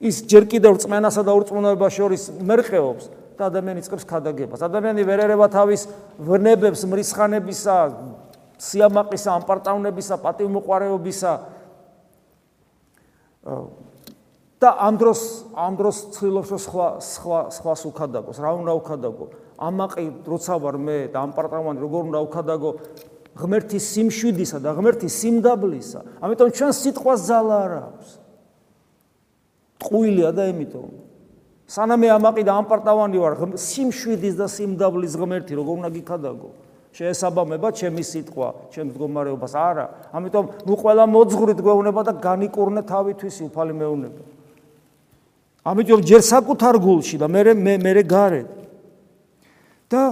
ის 0.01 0.23
ჯერ 0.29 0.45
კიდევ 0.45 0.77
რწმენასა 0.77 1.23
და 1.25 1.33
ურწმუნოებას 1.41 1.93
შორის 1.97 2.23
მერყეობს 2.45 3.05
და 3.37 3.49
ადამიანი 3.49 3.81
წყებს 3.85 4.05
ქადაგებას. 4.05 4.61
ადამიანი 4.61 5.03
ვერ 5.09 5.19
ერევა 5.25 5.49
თავის 5.53 5.89
ვნებებს 6.21 6.85
მრისხანებისა, 6.89 7.77
სიამაყისა, 8.61 9.31
ამპარტავნებისა, 9.41 10.21
პატივმოყარეობისა 10.21 11.33
და 14.57 14.69
ამ 14.81 14.95
დროს 14.97 15.21
ამ 15.53 15.75
დროს 15.77 15.97
ცდილობს 16.17 16.49
რომ 16.51 16.61
სხვა 16.65 16.87
სხვა 17.01 17.41
სხვას 17.53 17.81
უქადაგოს. 17.93 18.37
რა 18.41 18.51
უნდა 18.57 18.73
უქადაგო? 18.81 19.25
ამაყი 19.61 20.05
როცა 20.25 20.55
ვარ 20.61 20.77
მე 20.81 20.99
და 21.13 21.19
ამპარტავანი 21.29 21.79
როგორ 21.81 22.01
უნდა 22.11 22.21
უქადაგო? 22.27 22.71
ღმერთის 23.37 23.85
სიმშვიდისა 23.93 24.59
და 24.65 24.73
ღმერთის 24.77 25.13
სიმდაბლისა. 25.13 26.01
ამიტომ 26.25 26.49
ჩვენ 26.57 26.73
სიტყვას 26.73 27.21
ძალა 27.29 27.57
არ 27.65 27.73
აქვს. 27.85 28.26
ტყუილია 29.87 30.35
და 30.35 30.51
ემიტომ 30.51 31.07
სანამ 31.67 32.05
მე 32.05 32.09
ამაყი 32.15 32.43
და 32.47 32.53
ამპარტავანი 32.63 33.19
ვარ 33.19 33.35
სიმშვიდის 33.59 34.35
და 34.39 34.47
სიმდაბლის 34.47 35.15
ღმერთი 35.19 35.59
როგორ 35.59 35.75
უნდა 35.83 35.91
გიქადაგო? 35.99 36.51
შეესაბამება 36.97 37.69
ჩემი 37.77 38.03
სიტყვა 38.07 38.49
ჩემს 38.73 38.95
მდგომარეობას 38.95 39.53
არა. 39.53 39.87
ამიტომ 40.17 40.45
ნუ 40.65 40.75
ყველა 40.81 41.05
მოძღვრით 41.11 41.59
გვეუბნება 41.61 42.03
და 42.07 42.13
განიკურნე 42.23 42.83
თავითვისი 42.87 43.43
უფალი 43.51 43.75
მეუბნება 43.77 44.23
ამიტომ 45.67 46.01
ჯერ 46.07 46.23
საკუთარ 46.23 46.75
გულში 46.79 47.19
და 47.19 47.27
მე 47.27 47.53
მე 47.59 47.75
მე 47.83 48.03
გარეთ. 48.07 48.49
და 49.91 50.03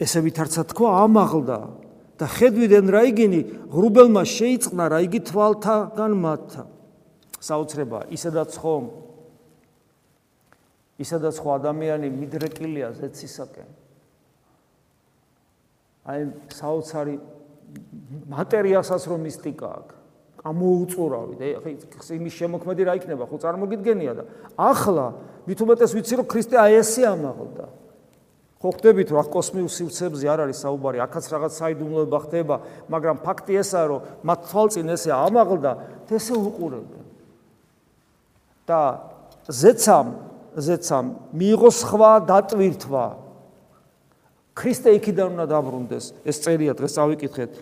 ესე 0.00 0.18
ვითარცა 0.24 0.62
თქვა 0.72 0.88
ამაღლდა. 1.04 1.60
და 2.18 2.26
ხედვიდან 2.26 2.86
რა 2.88 3.02
იგინი? 3.12 3.40
ღრუბელმა 3.68 4.22
შეიწყნა 4.24 4.84
რა 4.88 4.98
იგი 5.04 5.20
თვალთაგან 5.28 6.12
მათთა 6.16 6.62
საოცრება 7.42 8.06
ისედაც 8.14 8.54
ხომ? 8.62 8.84
ისედაც 11.02 11.36
ხო 11.42 11.50
ადამიანი 11.58 12.08
მიდრეკილია 12.14 12.92
ზეცისაკენ? 12.98 13.70
აი 16.06 16.20
საოცარი 16.54 17.14
მატერიასაც 18.30 19.02
რომ 19.10 19.26
მისტიკა 19.26 19.68
აქვს 19.82 19.98
ამოუწურავი 20.42 21.34
და 21.38 21.46
ხე 21.62 22.14
იმის 22.18 22.34
შემოქმედი 22.38 22.82
რა 22.86 22.94
იქნება? 22.98 23.26
ხო 23.30 23.36
წარმოგიდგენია 23.42 24.12
და 24.18 24.24
ახლა 24.58 25.06
მithumetes 25.46 25.94
ვიცი 25.94 26.14
რომ 26.18 26.26
ქრისტე 26.26 26.56
აი 26.58 26.82
ესე 26.82 27.06
ამაღლდა. 27.06 27.66
ხო 28.62 28.70
ხდებით 28.78 29.10
რა 29.10 29.22
კოსმიურ 29.26 29.70
სივრცეებზე 29.74 30.26
არ 30.30 30.40
არის 30.46 30.58
საუბარი 30.62 30.98
აქაც 31.02 31.24
რაღაც 31.34 31.52
საიდუმლოება 31.58 32.18
ხდება 32.22 32.56
მაგრამ 32.94 33.16
ფაქტი 33.26 33.58
ესაა 33.58 33.86
რომ 33.90 34.04
მათ 34.22 34.40
თვალწინ 34.50 34.92
ესე 34.94 35.10
ამაღლდა 35.10 35.72
ესე 36.06 36.34
უყურებენ 36.38 37.01
და 38.66 38.80
ზეცამ 39.48 40.08
ზეცამ 40.56 41.06
მიიღო 41.32 41.70
სხვა 41.72 42.12
დატვირთვა. 42.28 43.06
ქრისტე 44.52 44.90
იქიდან 45.00 45.28
უნდა 45.32 45.46
დაბრუნდეს. 45.48 46.04
ეს 46.28 46.36
წერია 46.44 46.72
დღეს 46.76 46.92
წავიკითხეთ. 46.96 47.52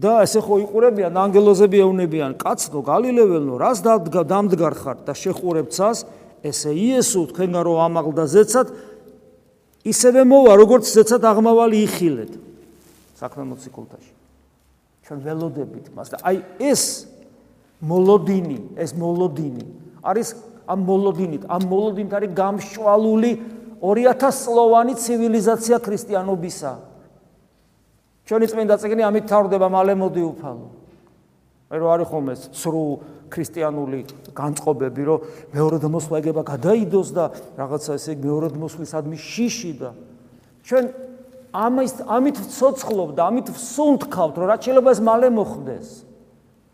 და 0.00 0.24
ესე 0.24 0.40
ხო 0.40 0.64
იყურებიან 0.64 1.12
ანგელოზები 1.12 1.76
ეუნებიან 1.84 2.32
კაცნო 2.40 2.80
გალილეველნო 2.88 3.54
რას 3.60 3.84
დამდგარ 3.84 4.74
ხარ 4.80 4.96
და 5.04 5.12
შეხურებ 5.12 5.68
ცას? 5.70 6.08
ესე 6.40 6.72
იესო 6.72 7.28
თქვენგან 7.30 7.62
რომ 7.68 7.78
ამაღლდა 7.84 8.24
ზეცად 8.32 8.66
ისევე 9.84 10.24
მოვა 10.24 10.52
როგორც 10.56 10.84
ზეცად 10.88 11.20
აღმავალი 11.20 11.76
იხილეთ. 11.84 12.32
საქმე 13.20 13.42
მოციქულთაში. 13.52 14.12
ჩვენ 15.04 15.18
ველოდებით 15.20 15.86
მას 15.92 16.08
და 16.14 16.16
აი 16.24 16.36
ეს 16.64 16.82
მოლოდინი 17.80 18.58
ეს 18.76 18.92
მოლოდინი 18.96 19.64
არის 20.04 20.28
ამ 20.70 20.80
მოლოდინით 20.86 21.42
ამ 21.48 21.62
მოლოდინით 21.70 22.12
არის 22.18 22.30
გამშვალული 22.36 23.32
2000 23.80 24.44
წლოვანი 24.44 24.94
ცივილიზაცია 25.00 25.76
ქრისტიანობისა 25.80 26.72
ჩვენი 28.30 28.46
წმინდა 28.46 28.76
წიგნი 28.78 29.02
ამით 29.02 29.24
თავდება 29.26 29.66
მალე 29.66 29.96
მოდი 29.98 30.22
უფალო. 30.22 30.68
მე 31.70 31.76
რო 31.82 31.86
არის 31.90 32.06
ხომ 32.10 32.26
ეს 32.30 32.40
ცრუ 32.54 32.82
ქრისტიანული 33.26 34.00
განწყობები, 34.38 35.02
რომ 35.02 35.18
მეორედ 35.50 35.84
მოსვლა 35.90 36.16
ეგება 36.22 36.42
გადაიდოს 36.46 37.08
და 37.10 37.24
რაღაცა 37.58 37.90
ესე 37.98 38.14
მეორედ 38.22 38.54
მოსვლისადმი 38.54 39.18
შიში 39.18 39.72
და 39.82 39.90
ჩვენ 40.62 40.84
ამის 41.50 41.92
ამით 42.06 42.36
ცოცხლობ 42.54 43.10
და 43.18 43.22
ამით 43.34 43.46
სუნთქავთ, 43.50 44.34
რომ 44.38 44.46
რაც 44.46 44.60
შეიძლება 44.62 44.90
ეს 44.94 45.00
მალე 45.02 45.28
მოხდეს. 45.34 45.88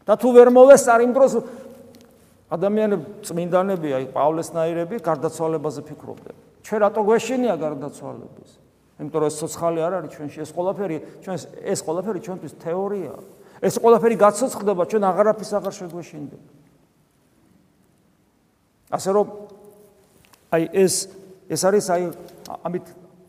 და 0.07 0.15
თუ 0.15 0.29
ვერ 0.33 0.49
მოვეს 0.55 0.85
არ 0.87 1.01
იმ 1.03 1.13
დროს 1.13 1.33
ადამიანები 2.47 3.07
წმინდანები, 3.27 3.89
აი 3.99 4.05
პავლესნაირები 4.15 4.97
გარდაცვალებაზე 5.03 5.81
ფიქრობდნენ. 5.83 6.37
ჩვენ 6.63 6.79
რატო 6.87 7.01
გვეშინია 7.03 7.55
გარდაცვალებას? 7.59 8.51
იმიტომ 8.97 9.21
რომ 9.21 9.29
ეს 9.29 9.37
სოცხალი 9.37 9.81
არ 9.85 9.93
არის 10.01 10.11
ჩვენში 10.17 10.39
ეს 10.41 10.51
ყველაფერი 10.57 10.97
ჩვენს 11.21 11.43
ეს 11.69 11.81
ყველაფერი 11.85 12.21
ჩვენთვის 12.25 12.53
თეორია 12.65 13.13
ეს 13.61 13.75
ყველაფერი 13.77 14.17
გაცოცხლდება 14.17 14.83
ჩვენ 14.89 15.03
აღარაფის 15.05 15.51
აღარ 15.61 15.75
შეგვეშინდება 15.77 16.49
ასე 18.97 19.11
რომ 19.13 19.27
აი 20.57 20.63
ეს 20.81 20.95
ეს 21.53 21.61
არის 21.69 21.87
აი 21.93 22.03
ამით 22.65 22.87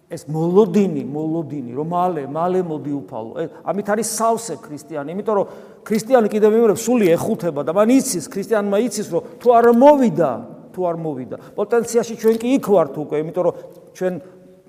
ეს 0.07 0.23
მოლოდინი 0.31 1.03
მოლოდინი 1.03 1.71
რომ 1.75 1.87
მალე 1.91 2.23
მალე 2.31 2.61
მოდი 2.63 2.93
უფალო 3.01 3.47
ამით 3.67 3.87
არის 3.91 4.07
სავსე 4.19 4.55
ქრისტიანი 4.63 5.11
იმიტომ 5.11 5.35
რომ 5.35 5.47
ქრისტიანი 5.83 6.31
კიდევ 6.31 6.49
მეორე 6.55 6.75
სული 6.79 7.11
ეხუთება 7.17 7.65
და 7.67 7.75
მან 7.75 7.91
იცის 7.97 8.31
ქრისტიანმა 8.31 8.77
იცის 8.87 9.07
რომ 9.11 9.35
თუ 9.43 9.47
არ 9.57 9.65
მოვიდა 9.83 10.31
თუ 10.71 10.87
არ 10.87 10.97
მოვიდა 11.03 11.37
პოტენციაში 11.59 12.13
ჩვენ 12.23 12.35
კი 12.39 12.47
იქ 12.55 12.65
ვართ 12.71 12.95
უკვე 13.03 13.19
იმიტომ 13.25 13.43
რომ 13.51 13.53
ჩვენ 13.97 14.13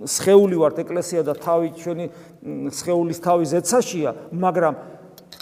სხეული 0.06 0.58
ვართ 0.58 0.78
ეკლესია 0.84 1.24
და 1.26 1.34
თავი 1.34 1.74
ჩვენი 1.74 2.06
სხეულის 2.70 3.18
თავი 3.22 3.44
ზეცაშია, 3.50 4.10
მაგრამ 4.30 4.74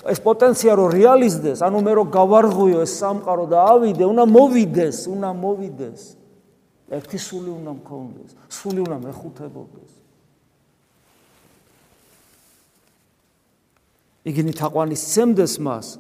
ეს 0.09 0.21
პოტენცია 0.25 0.73
რო 0.81 0.87
რეალიზდეს, 0.97 1.61
ანუ 1.61 1.79
მე 1.85 1.93
რო 2.01 2.05
გავარღვიო 2.15 2.81
ეს 2.87 2.93
სამყარო 2.97 3.45
და 3.53 3.59
ავიდე, 3.77 4.05
უნდა 4.07 4.25
მოვიდეს, 4.25 4.97
უნდა 5.13 5.31
მოვიდეს. 5.37 6.16
ერთი 6.87 7.19
სული 7.19 7.51
უნდა 7.51 7.73
მქონდეს, 7.83 8.31
სული 8.47 8.81
უნდა 8.87 8.99
მეხუთებოდეს. 9.03 9.93
იგინი 14.27 14.53
თაყვანის 14.59 15.03
ცემდეს 15.15 15.55
მას 15.63 15.99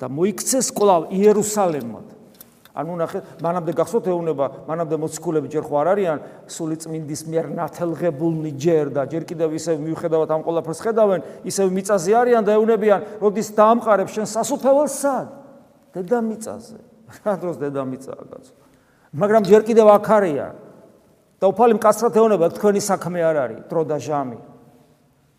და 0.00 0.08
მოიქცეს 0.08 0.68
კლავ 0.72 1.12
იერუსალემად. 1.12 2.06
ანუ 2.74 2.92
ნახე, 2.98 3.18
მანამდე 3.38 3.72
გახსოვთ 3.78 4.06
ეუნება, 4.10 4.46
მანამდე 4.66 4.96
მოციქულები 4.98 5.46
ჯერ 5.46 5.62
ხო 5.62 5.74
არ 5.78 5.88
არიან 5.94 6.18
სული 6.50 6.76
წმინდის 6.82 7.22
მიერ 7.30 7.46
ნათელღებულნი 7.54 8.50
ჯერ 8.58 8.90
და 8.90 9.06
ჯერ 9.06 9.22
კიდევ 9.30 9.54
ისევ 9.54 9.78
მიუხედავად 9.78 10.28
ამ 10.34 10.42
ყოლაფერს 10.42 10.80
ხედავენ, 10.82 11.20
ისევ 11.46 11.70
მიწაზე 11.70 12.12
არიან 12.18 12.42
და 12.42 12.58
ეუნებიან, 12.58 13.00
როდის 13.22 13.48
დაამყარებ 13.54 14.08
შენ 14.10 14.26
სასუფეველს 14.26 14.94
სად? 15.06 15.28
დედამიწაზე. 15.94 16.78
რა 17.22 17.34
დროს 17.38 17.56
დედამიწაა 17.62 18.22
კაცო? 18.26 18.63
მაგრამ 19.14 19.42
ჯერ 19.46 19.62
კიდევ 19.62 19.86
აქ 19.94 20.08
არიან. 20.10 20.54
და 21.40 21.44
უფალი 21.50 21.74
მკაცრად 21.76 22.14
ეუნება, 22.16 22.46
თქვენი 22.56 22.80
საქმე 22.80 23.20
არ 23.20 23.36
არის, 23.44 23.60
დრო 23.68 23.82
და 23.84 23.96
ჟამი. 24.00 24.38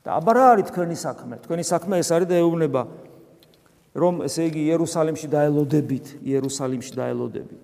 და 0.05 0.09
აბა 0.21 0.31
რა 0.37 0.45
არის 0.53 0.65
თქვენი 0.69 0.95
საქმე? 0.95 1.35
თქვენი 1.43 1.63
საქმე 1.65 1.93
ეს 1.97 2.09
არის 2.13 2.27
და 2.29 2.35
ეუნება 2.37 2.81
რომ 3.95 4.27
ესე 4.27 4.51
იგი 4.51 4.61
იერუსალიმში 4.75 5.27
დაელოდებით, 5.31 6.05
იერუსალიმში 6.19 6.91
დაელოდებით. 6.99 7.61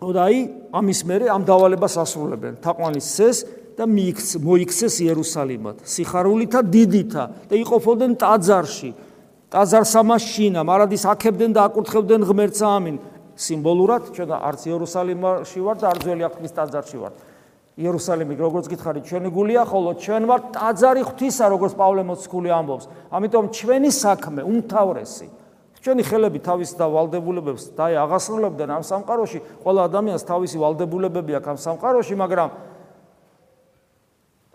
ოდაი 0.00 0.38
ამის 0.72 1.00
მერე 1.08 1.26
ამ 1.28 1.42
დავალებას 1.44 1.94
ასრულებენ. 2.00 2.54
თაყვანისცეს 2.64 3.36
და 3.76 3.84
მიიქც 3.84 4.28
მოიქცეს 4.40 4.94
იერუსალიმად, 5.04 5.76
სიხარულითა 5.84 6.60
დიდითა 6.72 7.24
და 7.52 7.54
იყოფოდნენ 7.60 8.12
ტაძარში. 8.16 8.90
ტაძარსამაშინა, 9.52 10.60
მარადის 10.64 11.04
აქებდნენ 11.04 11.50
და 11.52 11.60
აკურთხებდნენ 11.68 12.20
ღმერთს 12.24 12.60
ამინ. 12.64 12.96
სიმბოლურად 13.36 14.02
ჩვენ 14.16 14.30
არც 14.32 14.60
იერუსალიმში 14.66 15.60
ვართ 15.60 15.78
და 15.84 15.86
არც 15.92 16.00
ძველი 16.08 16.22
აღთქმის 16.26 16.52
ტაძარში 16.56 16.96
ვართ. 16.96 17.16
იერუსალიმი 17.76 18.34
როგორც 18.40 18.66
გითხარით 18.72 19.04
ჩვენი 19.04 19.28
გულია 19.36 19.62
ხოლო 19.68 19.90
ჩვენ 20.00 20.22
ვართ 20.24 20.44
ტაძარი 20.56 21.02
ღვთისა 21.04 21.44
როგორც 21.52 21.72
პავლე 21.76 22.02
მოციქული 22.08 22.48
ამბობს. 22.48 22.84
ამიტომ 23.12 23.44
ჩვენი 23.52 23.90
საქმე 23.92 24.40
უმთავრესი. 24.48 25.28
ჩვენი 25.84 26.02
ხელები 26.02 26.38
თავის 26.40 26.70
და 26.80 26.86
ვალდებულებებს 26.88 27.64
და 27.76 27.84
აღასრულებდნენ 28.08 28.68
ამ 28.74 28.82
სამყაროში. 28.82 29.38
ყველა 29.62 29.80
ადამიანს 29.86 30.24
თავისი 30.24 30.56
ვალდებულებები 30.56 31.32
აქვს 31.36 31.48
ამ 31.52 31.58
სამყაროში 31.62 32.14
მაგრამ 32.16 32.48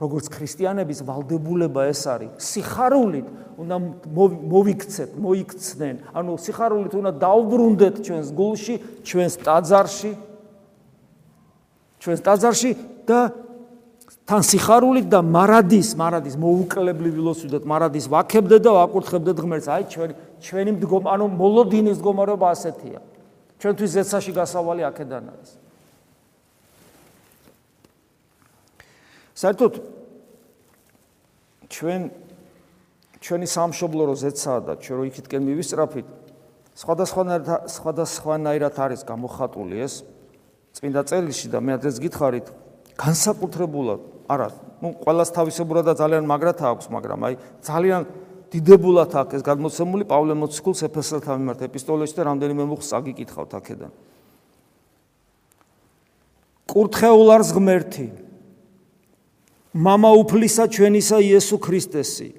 როგორც 0.02 0.26
ქრისტიანების 0.34 1.00
ვალდებულება 1.06 1.86
ეს 1.94 2.02
არის 2.10 2.32
სიხარულით 2.42 3.28
უნდა 3.62 3.76
მოვიქცეთ 4.50 5.12
მოიქცნენ. 5.22 5.96
ანუ 6.18 6.32
სიხარულით 6.42 6.94
უნდა 6.98 7.12
დაუბრუნდეთ 7.22 7.96
ჩვენს 8.02 8.28
გულში 8.34 8.76
ჩვენს 9.06 9.34
ტაძარში 9.46 10.12
ჩვენს 12.02 12.22
ტაძარში 12.26 12.72
და 13.06 13.20
თან 14.26 14.42
სიხარულით 14.42 15.06
და 15.06 15.20
მარადის 15.22 15.94
მარადის 16.02 16.36
მოუკლებლივ 16.42 17.14
ვილოსუდეთ 17.22 17.64
მარადის 17.70 18.06
ვაქებდეთ 18.10 18.62
და 18.66 18.72
ვაკურთხებდეთ 18.82 19.38
ღმერთს. 19.38 19.68
აი 19.70 19.84
ჩვენი 19.94 20.14
ჩვენი 20.42 20.72
მდგომ 20.82 21.04
ანუ 21.14 21.26
მოლოდინის 21.30 22.02
მდგომარეობა 22.02 22.48
ასეთია. 22.58 23.00
ჩვენთვის 23.62 23.92
ზეცაში 24.02 24.32
გასავალი 24.34 24.82
აქედან 24.90 25.26
არის 25.30 25.61
საერთოდ 29.42 29.74
ჩვენ 31.72 32.02
ჩვენი 33.22 33.48
სამშობლო 33.50 34.04
რო 34.10 34.16
ზეცაა 34.22 34.60
და 34.68 34.74
ჩვენ 34.82 34.96
რო 35.02 35.04
იქითკენ 35.10 35.42
მივისწრაფით 35.50 36.08
სხვადასხვანაირად 36.82 37.70
სხვადასხვანაირად 37.70 38.76
არის 38.86 39.02
გამოხატული 39.06 39.76
ეს 39.86 40.02
წმინდა 40.78 41.02
წერილში 41.10 41.48
და 41.54 41.60
მე 41.62 41.78
ადრეს 41.78 41.98
გითხარით 42.02 42.48
განსაკუთრებულად 43.02 44.02
არა 44.30 44.48
ну 44.82 44.94
ყოველას 45.02 45.30
თავისებურად 45.36 45.90
და 45.90 45.94
ძალიან 45.98 46.26
მაგრად 46.26 46.62
აქვს 46.62 46.88
მაგრამ 46.94 47.20
აი 47.30 47.34
ძალიან 47.66 48.02
დიდებულად 48.52 49.14
აქვს 49.16 49.38
ეს 49.40 49.44
გადმოცემული 49.48 50.06
პავლე 50.12 50.36
მოციქულს 50.36 50.84
ეფესელთა 50.88 51.38
მიმართ 51.40 51.62
ეპისტოლეში 51.72 52.16
და 52.20 52.24
რამდენიმე 52.28 52.64
მუხს 52.68 52.90
აგიკითხავთ 53.00 53.52
აქედან. 53.62 53.92
კურთხეულარს 56.68 57.50
ღმერთი 57.56 58.08
მამა 59.72 60.12
უფლისა 60.22 60.68
ჩვენისა 60.68 61.18
იესო 61.24 61.58
ქრისტესი 61.64 62.30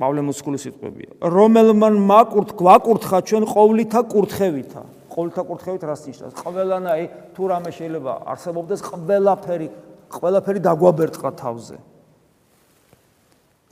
პავლე 0.00 0.24
მოციქულის 0.24 0.62
სიტყვებია 0.68 1.10
რომელმან 1.34 1.94
მაკურთ 2.08 2.56
გვაკურთხა 2.56 3.18
ჩვენ 3.30 3.44
ყოვლითა 3.48 4.00
კურთხევითა 4.12 4.82
ყოველთა 5.10 5.42
კურთხევით 5.44 5.82
რას 5.84 6.02
ნიშნავს? 6.06 6.34
ყველანაი 6.38 7.04
თუ 7.34 7.42
რამე 7.50 7.70
შეიძლება 7.74 8.12
არსებობდეს 8.30 8.80
ყველაფერი, 8.86 9.68
ყველაფერი 10.14 10.60
დაგვაბერტყა 10.62 11.30
თავზე. 11.40 11.76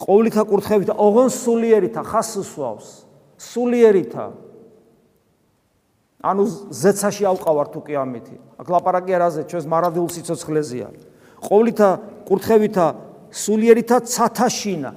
ყოველთა 0.02 0.42
კურთხევით, 0.50 0.90
ოღონ 0.94 1.28
სულიერითა 1.30 2.02
ხას 2.02 2.30
უსვავს. 2.42 2.88
სულიერითა. 3.38 4.26
ანუ 6.18 6.42
ზეცაში 6.74 7.24
ავყავართ 7.30 7.72
უკვე 7.78 7.94
ამითი. 8.02 8.36
აქ 8.58 8.66
ლაპარაკი 8.66 9.12
არაზე, 9.14 9.40
ჩვენს 9.46 9.66
მარადილ 9.70 10.06
სიცოცხლეზეა. 10.10 10.88
ყოველთა 11.43 11.89
კურთხევითა 12.27 12.85
სულიერითა 13.33 13.97
ცათაშინა. 14.07 14.91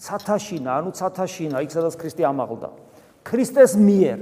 ცათაშინა, 0.00 0.70
ანუ 0.80 0.90
ცათაშინა, 0.96 1.56
იქ 1.64 1.70
სადაც 1.70 1.94
ქრისტე 2.00 2.22
ამაღლდა. 2.24 2.68
ქრისტეს 3.24 3.76
მიერ 3.76 4.20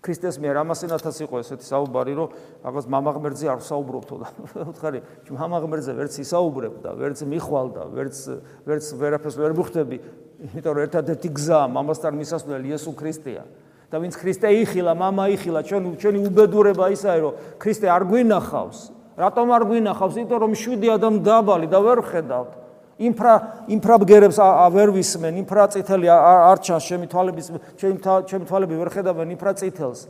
ქრისტეს 0.00 0.40
მიერ 0.40 0.64
ამასენათაც 0.64 1.16
იყო 1.28 1.40
ესეთი 1.44 1.66
საუბარი, 1.68 2.12
რომ 2.16 2.28
რაღაც 2.64 2.84
мама 2.88 3.12
ღმერთზე 3.12 3.46
არ 3.52 3.60
საუბრობთო 3.60 4.16
და 4.16 4.28
უთხარი, 4.72 5.00
мама 5.36 5.60
ღმერთზე 5.60 5.92
ვერც 5.92 6.14
ისაუბრებ 6.24 6.74
და 6.80 6.90
ვერც 6.96 7.20
მიხვალ 7.28 7.68
და 7.76 7.82
ვერც 7.92 8.16
ვერც 8.64 8.84
ვერაფერს 8.96 9.36
ვერ 9.36 9.52
მუხდები, 9.60 9.96
იმიტომ 10.40 10.72
რომ 10.72 10.84
ერთადერთი 10.88 11.28
გზა 11.36 11.60
მამასთან 11.68 12.12
მისასვლელი 12.16 12.66
იესო 12.72 12.92
ქრისტეა. 12.96 13.44
და 13.90 13.98
ვინც 13.98 14.14
ქრისტე 14.14 14.48
იხილა, 14.62 14.94
мама 14.94 15.26
იხილა, 15.34 15.66
ჩვენ 15.66 15.98
ჩვენი 15.98 16.18
უბედურება 16.30 16.86
ისაა, 16.94 17.18
რომ 17.26 17.32
ქრისტე 17.58 17.86
არ 17.90 18.02
გვინახავს. 18.06 18.78
რატომ 19.15 19.47
არ 19.55 19.63
გვინახავს? 19.69 20.15
იმიტომ 20.19 20.39
რომ 20.43 20.53
შვიდი 20.59 20.87
ადამ 20.95 21.15
დაბალი 21.23 21.67
და 21.71 21.79
ვერ 21.79 21.99
ხედავთ. 22.03 22.51
ინფრა 22.95 23.33
ინფრა 23.67 23.95
ბგერებს 23.99 24.37
ვერ 24.71 24.89
ვისმენ, 24.95 25.33
ინფრა 25.43 25.63
წითელი 25.71 26.07
არ 26.07 26.57
ჩანს 26.63 26.83
ჩემი 26.87 27.05
თვალების 27.11 27.47
ჩემი 27.75 27.97
ჩემი 27.99 28.45
თვალები 28.47 28.75
ვერ 28.79 28.89
ხედავენ 28.91 29.27
ინფრა 29.35 29.51
წითელს. 29.59 30.07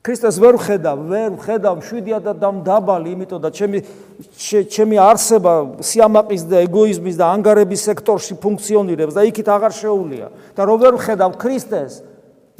ქრისტეს 0.00 0.36
ვერ 0.40 0.56
ხედავ, 0.56 0.96
ვერ 1.12 1.32
ხედავ 1.36 1.76
შვიდია 1.84 2.18
და 2.24 2.32
დაბალი, 2.40 3.12
იმიტომ 3.20 3.40
და 3.44 3.50
ჩემი 3.52 3.84
ჩემი 4.72 4.96
არსება 4.96 5.52
სიამაყის 5.84 6.42
და 6.48 6.64
ეგოიზმის 6.64 7.16
და 7.20 7.24
ანგარების 7.36 7.84
სექტორში 7.84 8.34
ფუნქციონირებს 8.40 9.12
და 9.12 9.28
იქით 9.28 9.48
აღარ 9.52 9.72
შეუულია. 9.76 10.26
და 10.56 10.62
რო 10.64 10.74
ვერ 10.80 10.94
ხედავ 10.96 11.36
ქრისტეს, 11.36 12.00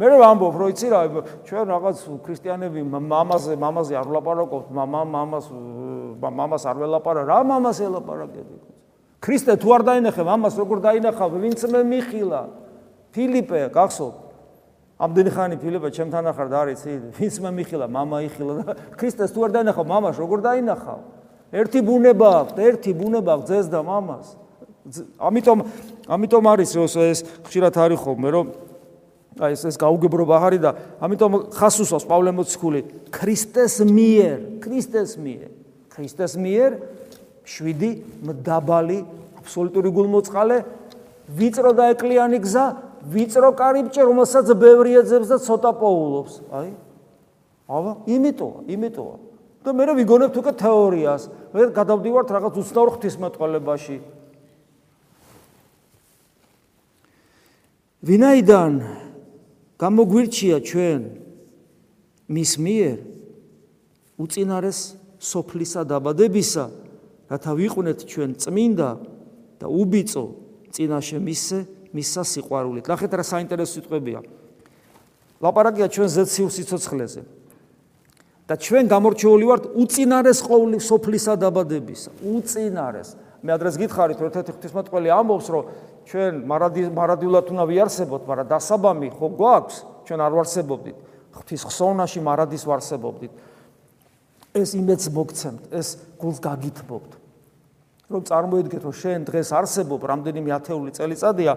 მე 0.01 0.09
რა 0.09 0.19
ამბობ, 0.33 0.55
რო 0.57 0.67
იცი 0.73 0.89
რა, 0.89 1.01
ჩვენ 1.45 1.65
რაღაც 1.77 1.99
ქრისტიანები 2.25 2.81
მამაზე, 2.89 3.57
მამაზე 3.61 3.99
არ 4.01 4.07
ვლაპარაკობთ, 4.09 4.71
მამა 4.73 5.03
მამას 5.13 5.51
მამას 6.25 6.65
არ 6.65 6.77
ველაპარა, 6.81 7.25
რა 7.29 7.41
მამას 7.45 7.81
ელაპარაკები? 7.85 8.57
ქრისტე 9.21 9.59
თუ 9.61 9.69
არ 9.77 9.83
დაინახე 9.91 10.25
მამას 10.25 10.57
როგორ 10.57 10.79
დაინახავ, 10.89 11.37
ვინცმე 11.37 11.81
მიხილა. 11.85 12.41
ფილიპე, 13.13 13.61
გახსოვ? 13.77 14.13
ამდენი 15.05 15.31
ხანი 15.37 15.57
ფილიპე 15.61 15.89
ჩემთან 15.93 16.25
ახარ 16.33 16.49
და 16.49 16.57
არის 16.65 16.81
იცი, 16.81 16.93
ვინცმე 17.21 17.51
მიხილა, 17.61 17.87
მამა 17.93 18.17
იხილა 18.25 18.53
და 18.57 18.65
ქრისტეს 19.01 19.37
თუ 19.37 19.41
არ 19.45 19.51
დაინახავ, 19.61 19.85
მამას 19.85 20.17
როგორ 20.17 20.39
დაინახავ? 20.49 21.01
ერთი 21.53 21.81
ბუნება 21.85 22.29
აქვს, 22.41 22.53
ერთი 22.57 22.91
ბუნება 22.97 23.31
აქვს 23.37 23.47
ძეს 23.53 23.67
და 23.69 23.85
მამას. 23.85 24.27
ამიტომ 25.21 25.59
ამიტომ 26.09 26.45
არის 26.51 26.71
ეს 26.73 27.21
ხშირად 27.45 27.75
არის 27.77 28.01
ხოლმე 28.01 28.29
რომ 28.33 28.47
აი 29.40 29.57
ეს 29.57 29.62
ეს 29.72 29.76
გაუგებრობა 29.81 30.37
არის 30.46 30.61
და 30.61 30.70
ამიტომ 31.00 31.33
ხას 31.57 31.76
უსვას 31.81 32.05
პავლე 32.05 32.31
მოციქული 32.37 32.81
ქრისტეს 33.09 33.81
მიერ 33.88 34.38
ქრისტეს 34.61 35.16
მიერ 35.16 35.48
ქრისტეს 35.88 36.33
მიერ 36.37 36.70
7 37.50 38.29
მდაბალი 38.29 38.98
აბსოლუტური 39.40 39.90
გულმოწყალე 39.96 40.59
ვიწრო 41.35 41.72
და 41.74 41.90
ეკლიანი 41.94 42.38
გზა 42.44 42.66
ვიწრო 43.11 43.50
კარიბჭე 43.57 44.03
რომელსაც 44.05 44.53
ბევრი 44.61 45.00
ეძებს 45.00 45.33
და 45.33 45.37
ცოტა 45.40 45.70
პოულობს. 45.81 46.35
აი 46.53 46.70
აბა 47.70 47.92
იმიტოა 48.07 48.59
იმიტოა. 48.68 49.16
და 49.61 49.70
მე 49.76 49.85
ვიგონებთ 50.00 50.37
უკვე 50.40 50.53
თეორიას. 50.57 51.22
მე 51.53 51.61
გადავდივართ 51.76 52.29
რაღაც 52.33 52.55
უცნაურ 52.61 52.88
ღვთისმეტყველებაში. 52.96 53.96
ვინაიდან 58.00 58.72
გამოგვირჩია 59.81 60.59
ჩვენ 60.61 61.01
მის 62.29 62.53
მიერ 62.61 62.99
უწინარეს 64.21 64.81
სოფლისა 65.21 65.88
დაბადებისა 65.88 66.64
რათა 67.33 67.53
ვიყვნეთ 67.57 67.99
ჩვენ 68.05 68.31
წმინდა 68.37 68.90
და 69.61 69.66
უბიწო 69.73 70.25
წინაშე 70.71 71.19
მისე 71.25 71.59
მისა 71.90 72.23
სიყვარულით. 72.23 72.87
ნახეთ 72.87 73.12
რა 73.19 73.25
საინტერესო 73.27 73.73
სიტყვებია. 73.81 74.21
ლაპარაკია 75.43 75.87
ჩვენ 75.90 76.09
ზეციურ 76.09 76.51
სიცოცხლეზე. 76.55 77.23
და 78.51 78.55
ჩვენ 78.59 78.85
გამორჩეული 78.90 79.45
ვართ 79.47 79.64
უწინარეს 79.79 80.43
ყოვლი 80.43 80.79
სოფლისა 80.83 81.38
დაბადებისა. 81.38 82.11
უწინარეს. 82.19 83.14
მე 83.47 83.51
ადრეს 83.55 83.75
გითხარით 83.79 84.19
რომ 84.19 84.27
ერთ-ერთი 84.27 84.51
ღვთისმოწყალე 84.59 85.09
ამბობს 85.14 85.47
რომ 85.55 85.64
ჩვენ 86.11 86.33
მარადიულად 86.96 87.46
უნდა 87.55 87.64
ვიარსებოთ, 87.70 88.23
მაგრამ 88.27 88.46
დასაბამი 88.51 89.09
ხო 89.14 89.27
გვაქვს? 89.38 89.77
ჩვენ 90.11 90.20
არ 90.27 90.33
ვარსებობდით. 90.35 90.99
ღვთის 91.38 91.62
ხსოვნაში 91.70 92.20
მარადის 92.27 92.62
ვარსებობდით. 92.66 93.33
ეს 94.51 94.70
იმედს 94.75 95.07
მოგცემთ, 95.14 95.62
ეს 95.70 95.88
გულს 96.18 96.38
გაგითბობთ. 96.42 97.20
რომ 98.11 98.27
წარმოიდგეთ 98.27 98.83
რომ 98.83 98.94
შენ 98.94 99.20
დღეს 99.31 99.49
არსებობ 99.55 100.03
რამდენიმე 100.03 100.51
ათეული 100.51 100.90
წელიწადია 100.99 101.53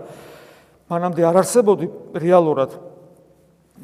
მანამდე 0.86 1.22
არ 1.26 1.38
არსებობდი 1.42 1.88
რეალურად 2.22 2.72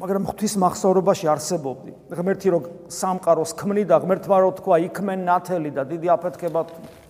მაგრამ 0.00 0.24
ღვთის 0.32 0.54
მახსოვრობაში 0.56 1.26
არსებობდი. 1.28 1.92
ღმერთი 2.08 2.48
რო 2.48 2.60
სამყაროს 2.88 3.52
ქმნიდა, 3.52 4.00
ღმერთმა 4.00 4.36
რო 4.40 4.50
თქვა, 4.56 4.76
იქმენ 4.88 5.20
ნათელი 5.28 5.70
და 5.76 5.84
დიდი 5.84 6.08
აფეთქება, 6.16 6.60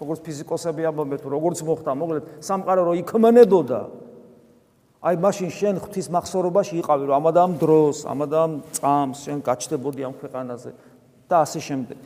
როგორც 0.02 0.20
ფიზიკოსები 0.26 0.82
ამბობენ, 0.90 1.18
თუ 1.22 1.28
როგორც 1.30 1.58
მოხდა, 1.62 1.90
მოკლედ, 1.94 2.24
სამყარო 2.42 2.82
რო 2.90 2.94
იქმნებოდა. 3.06 3.80
აი 5.00 5.14
მაშინ 5.16 5.50
შენ 5.54 5.74
ღვთის 5.86 6.06
მახსოვრობაში 6.12 6.74
იყავი, 6.82 7.04
რომ 7.08 7.14
ამადამ 7.22 7.52
დროს, 7.62 8.04
ამადამ 8.10 8.50
წამს, 8.74 9.16
შენ 9.22 9.38
გაჩნდებოდი 9.46 10.00
ამ 10.04 10.14
ქვეყანაზე 10.18 10.70
და 11.30 11.36
ასე 11.46 11.60
შემდეგ. 11.62 11.98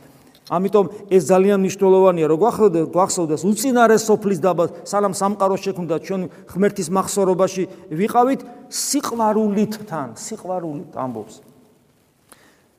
ამიტომ 0.45 1.09
ეს 1.09 1.23
ძალიან 1.25 1.57
მნიშვნელოვანია, 1.65 2.25
რომ 2.29 2.37
გვახსოვდეს, 2.37 2.85
გვახსოვდეს 2.93 3.41
უწინარეს 3.49 4.03
სოფლის 4.05 4.39
დაბა, 4.45 4.65
სანამ 4.85 5.13
სამყაროს 5.17 5.61
შექმნდა 5.65 5.95
ჩვენ 6.05 6.21
ღმერთის 6.53 6.89
მახსოვრობაში 6.93 7.63
ვიყავით 7.89 8.41
სიყვარულით 8.69 9.73
თან, 9.89 10.13
სიყვარულით 10.13 10.93
ამბობს. 10.93 11.35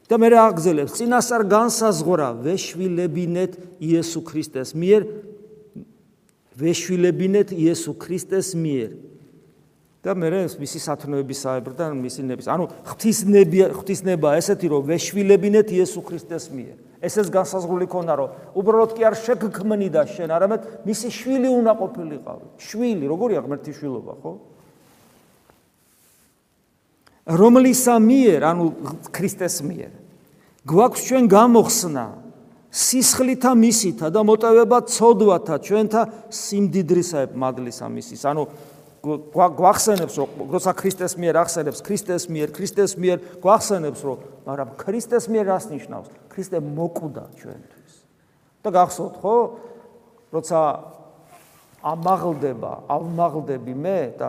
და 0.07 0.15
მე 0.23 0.29
რა 0.31 0.41
აგზელებს, 0.55 0.95
წინასწარ 1.03 1.43
განსაზღვრა 1.51 2.29
ვეშვილებინეთ 2.47 3.53
იესო 3.83 4.21
ქრისტეს 4.23 4.71
მიერ 4.79 5.03
ვეშვილებინეთ 6.55 7.51
იესო 7.51 7.93
ქრისტეს 7.99 8.55
მიერ. 8.55 8.91
და 10.07 10.15
მე 10.15 10.47
მისი 10.63 10.79
სათნოების 10.87 11.39
საებრიდან 11.43 11.99
მისი 11.99 12.23
ნების, 12.31 12.47
ანუ 12.47 12.71
ღვთისნებია, 12.87 13.75
ღვთისნება 13.75 14.39
ესეთი 14.39 14.67
რომ 14.71 14.87
ვეშვილებინეთ 14.87 15.75
იესო 15.75 16.01
ქრისტეს 16.07 16.47
მიერ. 16.55 16.86
ესეც 17.03 17.27
განსაზღვრული 17.33 17.87
ქონა 17.91 18.15
რომ 18.17 18.29
უბრალოდ 18.57 18.91
კი 18.97 19.03
არ 19.07 19.15
შეგქმნიდა 19.21 20.03
შენ 20.13 20.31
არამედ 20.37 20.61
მისი 20.89 21.09
შვილი 21.13 21.49
უნდა 21.53 21.73
ყოფილიყავი. 21.77 22.47
შვილი 22.57 23.05
როგორია 23.07 23.41
ღმერთი 23.45 23.73
შვილობა 23.77 24.15
ხო? 24.23 24.33
რომლისა 27.27 27.95
მიერ 27.99 28.41
ანუ 28.47 28.65
ქრისტეს 29.11 29.57
მიერ 29.67 29.93
გვაქვს 30.67 31.01
ჩვენ 31.07 31.25
გამოხსნა 31.31 32.05
სისხლითა 32.77 33.51
მისითა 33.57 34.07
და 34.13 34.21
მოტევება 34.27 34.79
ცოდვათა 34.91 35.57
ჩვენთა 35.65 36.03
სიმდიდრისა 36.29 37.21
მადლისა 37.33 37.87
მისის. 37.89 38.23
ანუ 38.27 38.43
გვახსენებს 39.07 40.15
რომ 40.19 40.31
როცა 40.51 40.73
ქრისტეს 40.75 41.15
მიერ 41.15 41.39
ახსენებს 41.47 41.81
ქრისტეს 41.87 42.25
მიერ 42.27 42.49
ქრისტეს 42.57 42.93
მიერ 42.99 43.19
გვახსენებს 43.45 44.01
რომ 44.03 44.19
მაგრამ 44.47 44.69
ქრისტეს 44.83 45.25
მიერ 45.31 45.45
რას 45.47 45.65
ნიშნავს? 45.71 46.09
ქრისტე 46.31 46.59
მოკვდა 46.59 47.25
ჩვენთვის. 47.39 47.95
და 48.67 48.69
გახსოვთ 48.75 49.15
ხო? 49.23 49.37
როცა 50.35 50.59
ამაღლდება 51.87 52.73
ამაღლდები 52.91 53.75
მე 53.79 53.99
და 54.19 54.29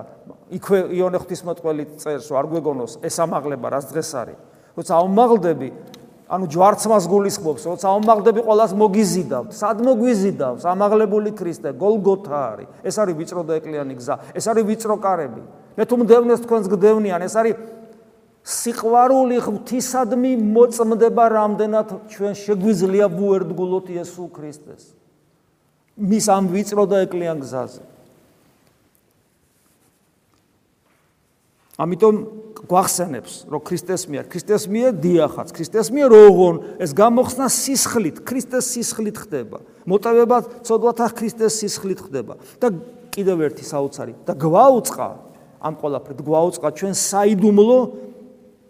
იქვე 0.53 0.79
იონე 0.93 1.17
ღვთისმოწყალე 1.25 1.83
წერს 1.97 2.29
რომ 2.29 2.37
არ 2.37 2.47
გვეგონოს 2.53 2.93
ეს 3.01 3.15
ამაღლება 3.17 3.67
რას 3.73 3.85
დღეს 3.89 4.11
არის? 4.13 4.37
როცა 4.77 4.93
ამაღლდები 4.93 5.69
ანუ 6.27 6.45
ჯვარცმას 6.51 7.05
გულისხმობს, 7.07 7.63
როცა 7.71 7.87
ამაღლდები 7.87 8.41
ყოველას 8.43 8.71
მოგიზიდავთ. 8.75 9.49
სად 9.55 9.79
მოგვიზიდავს? 9.79 10.63
ამაღლებული 10.67 11.31
ქრისტე, 11.31 11.71
გოლგოთა 11.71 12.39
არის. 12.51 12.67
ეს 12.83 12.95
არის 12.99 13.15
ვიწრო 13.15 13.41
და 13.47 13.53
ეკლიანი 13.63 13.95
გზა. 13.95 14.15
ეს 14.35 14.45
არის 14.51 14.63
ვიწრო 14.67 14.95
კარები. 14.99 15.41
მე 15.77 15.83
თუ 15.87 15.95
მდევნეს 16.03 16.39
თქვენს 16.43 16.67
გდევნიან, 16.67 17.21
ეს 17.23 17.35
არის 17.39 17.55
სიყვარული 18.43 19.37
ღვთისადმი 19.43 20.31
მოწმდება 20.39 21.25
რამდენად 21.31 21.87
ჩვენ 22.11 22.33
შეგვიძლია 22.35 23.07
ვუერთგულოთ 23.07 23.87
იესო 23.95 24.23
ქრისტეს. 24.31 24.83
მის 25.95 26.25
ამ 26.27 26.43
ვიწრო 26.51 26.83
და 26.91 27.07
ეკლიან 27.07 27.39
გზაზე. 27.43 27.96
ამიტომ 31.77 32.15
გვახსენებს, 32.67 33.33
რომ 33.53 33.61
ქრისტეს 33.61 34.03
მიერ, 34.09 34.25
ქრისტეს 34.33 34.63
მიერ 34.65 34.91
დიახაც, 34.97 35.47
ქრისტეს 35.53 35.87
მიერ 35.93 36.09
ოღონ 36.09 36.55
ეს 36.81 36.91
გამოხსნა 36.97 37.47
სისხლით, 37.53 38.25
ქრისტეს 38.25 38.65
სისხლით 38.73 39.17
ხდება. 39.21 39.61
მოტევება 39.85 40.37
ცოდვათა 40.65 41.07
ქრისტეს 41.13 41.53
სისხლით 41.61 42.01
ხდება 42.01 42.41
და 42.57 42.73
კიდევ 43.13 43.37
ერთი 43.45 43.65
საოცარი 43.65 44.13
და 44.25 44.33
გვაუწყა 44.33 45.07
ამ 45.61 45.73
ყოლაფრით 45.77 46.19
გვაუწყა 46.21 46.67
ჩვენ 46.81 46.93
საიდუმლო 46.97 47.79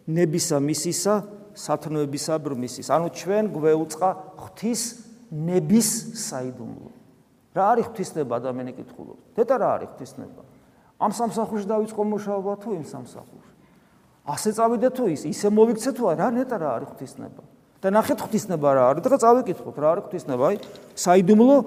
ნებისა 0.07 0.57
მისისა, 0.63 1.15
სათნოებისა 1.57 2.35
ბრმისის. 2.39 2.87
ანუ 2.91 3.07
ჩვენ 3.11 3.43
გვეუწყა 3.51 4.09
ღვთის 4.39 4.81
ნების 5.31 5.89
საიდუმლო. 6.27 6.89
რა 7.55 7.63
არის 7.73 7.85
ღვთისნება 7.91 8.33
ადამიანი 8.39 8.71
კითხულობს? 8.77 9.23
დედა 9.35 9.55
რა 9.57 9.69
არის 9.75 9.89
ღვთისნება? 9.95 10.41
ამ 10.97 11.11
სამსახურში 11.13 11.65
დაიწყო 11.69 12.01
მუშაობა 12.09 12.53
თუ 12.61 12.69
იმ 12.77 12.85
სამსახურში? 12.89 13.53
ასე 14.27 14.49
წავიდე 14.57 14.89
თუ 14.97 15.03
ის, 15.13 15.21
ისე 15.29 15.47
მოვიქცე 15.53 15.91
თუ 15.93 16.03
რა 16.17 16.27
ნეტა 16.33 16.57
რა 16.57 16.69
არის 16.77 16.89
ღვთისნება? 16.91 17.43
და 17.81 17.87
ნახეთ 17.93 18.19
ღვთისნება 18.25 18.69
რა 18.73 18.83
არის? 18.91 19.01
და 19.05 19.17
წავიკითხოთ 19.21 19.75
რა 19.77 19.87
არის 19.93 20.03
ღვთისნება? 20.09 20.43
აი, 20.49 20.57
საიდუმლო 20.97 21.57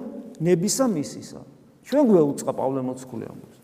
ნებისა 0.43 0.85
მისისა. 0.91 1.41
ჩვენ 1.87 2.03
გვეუწყა 2.11 2.51
პავლე 2.51 2.81
მოციქული 2.85 3.25
ამბობს. 3.31 3.57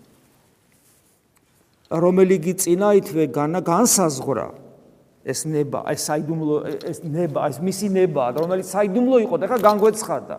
რომელიგი 1.87 2.53
წინაითვე 2.63 3.23
განა 3.31 3.59
განსაზღვრა 3.63 4.47
ეს 5.27 5.43
ნება, 5.47 5.83
ეს 5.91 6.01
საიდუმლო 6.07 6.55
ეს 6.87 6.99
ნება, 7.03 7.47
ეს 7.51 7.57
მისი 7.59 7.87
ნება, 7.91 8.31
რომელიც 8.35 8.67
საიდუმლო 8.71 9.17
იყო 9.27 9.35
და 9.39 9.45
ხა 9.51 9.57
განგვეცხადა. 9.59 10.37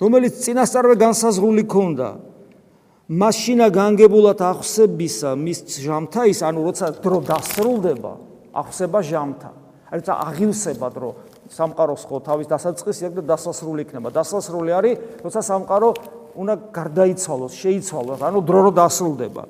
რომელიც 0.00 0.32
წინასწარვე 0.44 0.94
განსაზღვრული 0.96 1.64
ქონდა. 1.68 2.08
მაშინა 3.08 3.70
განგებულად 3.72 4.42
ახსებისა 4.44 5.30
მის 5.40 5.62
ჟამთა 5.80 6.26
ის 6.28 6.42
ანუ 6.44 6.60
როცა 6.60 6.88
დრო 7.00 7.20
დასრულდება 7.24 8.12
ახსება 8.52 9.00
ჟამთა. 9.00 9.50
აი 9.88 9.96
როცა 9.96 10.14
აღივსება 10.28 10.88
დრო 10.92 11.10
სამყაროს 11.48 12.02
ხო 12.04 12.16
თავის 12.28 12.46
დასაწყისი 12.52 13.08
აქვს 13.08 13.16
და 13.16 13.24
დასასრული 13.32 13.80
იქნება. 13.88 14.12
დასასრული 14.12 14.70
არის 14.76 15.24
როცა 15.24 15.40
სამყარო 15.40 15.88
უნდა 16.36 16.54
გარდაიცვალოს 16.68 17.52
შეიცვალოს 17.56 18.20
ანუ 18.28 18.38
დრო 18.44 18.60
რო 18.68 18.72
დასრულდება. 18.76 19.42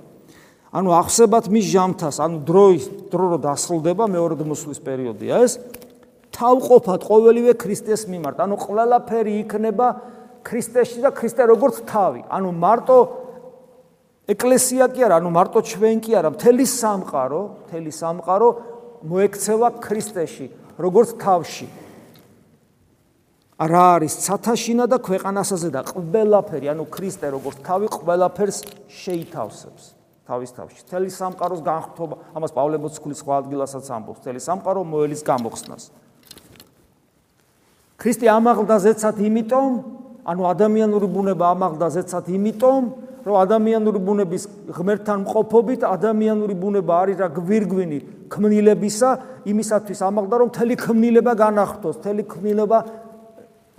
ანუ 0.71 0.90
ახსებათ 1.03 1.51
მის 1.51 1.66
ჟამთას 1.75 2.16
ანუ 2.23 2.37
დროის 2.47 2.85
დრო 3.11 3.25
რო 3.35 3.38
დასრულდება 3.42 4.05
მეორე 4.07 4.38
მოსვლის 4.38 4.79
პერიოდია 4.87 5.42
ეს 5.42 5.59
თავყოფად 6.31 7.01
ყოველივე 7.03 7.59
ქრისტეს 7.59 8.07
მიმართ. 8.07 8.38
ანუ 8.38 8.55
ყველაფერი 8.55 9.33
იქნება 9.42 9.87
ქრისტეში 10.47 11.03
და 11.03 11.11
ქრისტე 11.11 11.42
როგორც 11.51 11.83
თავი. 11.90 12.23
ანუ 12.31 12.55
მარტო 12.55 13.27
ეკლესია 14.29 14.87
კი 14.93 15.05
არა, 15.09 15.19
ანუ 15.25 15.31
მარტო 15.33 15.61
ჩვენ 15.64 16.01
კი 16.05 16.12
არა, 16.21 16.31
მთელი 16.37 16.64
სამყარო, 16.69 17.43
მთელი 17.64 17.93
სამყარო 17.97 18.49
მოექცევა 19.09 19.69
ქრისტეში, 19.81 20.47
როგორც 20.77 21.11
თავში. 21.17 21.69
რა 23.59 23.85
არის 23.99 24.14
ცათაშინა 24.23 24.85
და 24.87 24.99
ქვეყანასაზე 25.03 25.69
და 25.75 25.81
ყველაფერი, 25.88 26.67
ანუ 26.71 26.85
ქრისტე 26.93 27.27
როგორც 27.35 27.59
თავი 27.67 27.87
ყველაფერს 27.91 28.59
შეითავსებს 28.87 29.85
თავის 30.29 30.51
თავში. 30.53 30.79
მთელი 30.85 31.09
სამყაროს 31.09 31.61
განხრთობა, 31.64 32.14
ამას 32.37 32.53
პავლე 32.53 32.77
მოციქული 32.79 33.14
სხვა 33.17 33.35
ადგილასაც 33.43 33.85
ამბობს, 33.88 34.21
მთელი 34.23 34.41
სამყარო 34.45 34.81
მოელის 34.85 35.23
გამოხსნას. 35.25 35.83
ქრისტე 37.99 38.27
ამაღლდა 38.29 38.77
ზეცად 38.85 39.17
იმიტომ, 39.25 39.71
ანუ 40.29 40.43
ადამიანური 40.53 41.07
ბუნება 41.09 41.45
ამაღლდა 41.57 41.88
ზეცად 41.97 42.25
იმიტომ, 42.29 43.08
რომ 43.29 43.37
ადამიანური 43.45 44.01
ბუნების 44.09 44.45
ღმერთთან 44.73 45.19
მყოფობით 45.25 45.85
ადამიანური 45.85 46.55
ბუნება 46.62 46.95
არის 47.03 47.17
რა 47.23 47.29
გვირგვინი 47.37 47.99
ქმნილებისა 48.33 49.11
იმისათვის 49.53 50.01
ამაღლდა 50.09 50.37
რომ 50.41 50.49
მთელი 50.53 50.75
ქმნილება 50.85 51.33
განახტოს 51.45 52.01
მთელი 52.01 52.23
ქმნილება 52.33 52.79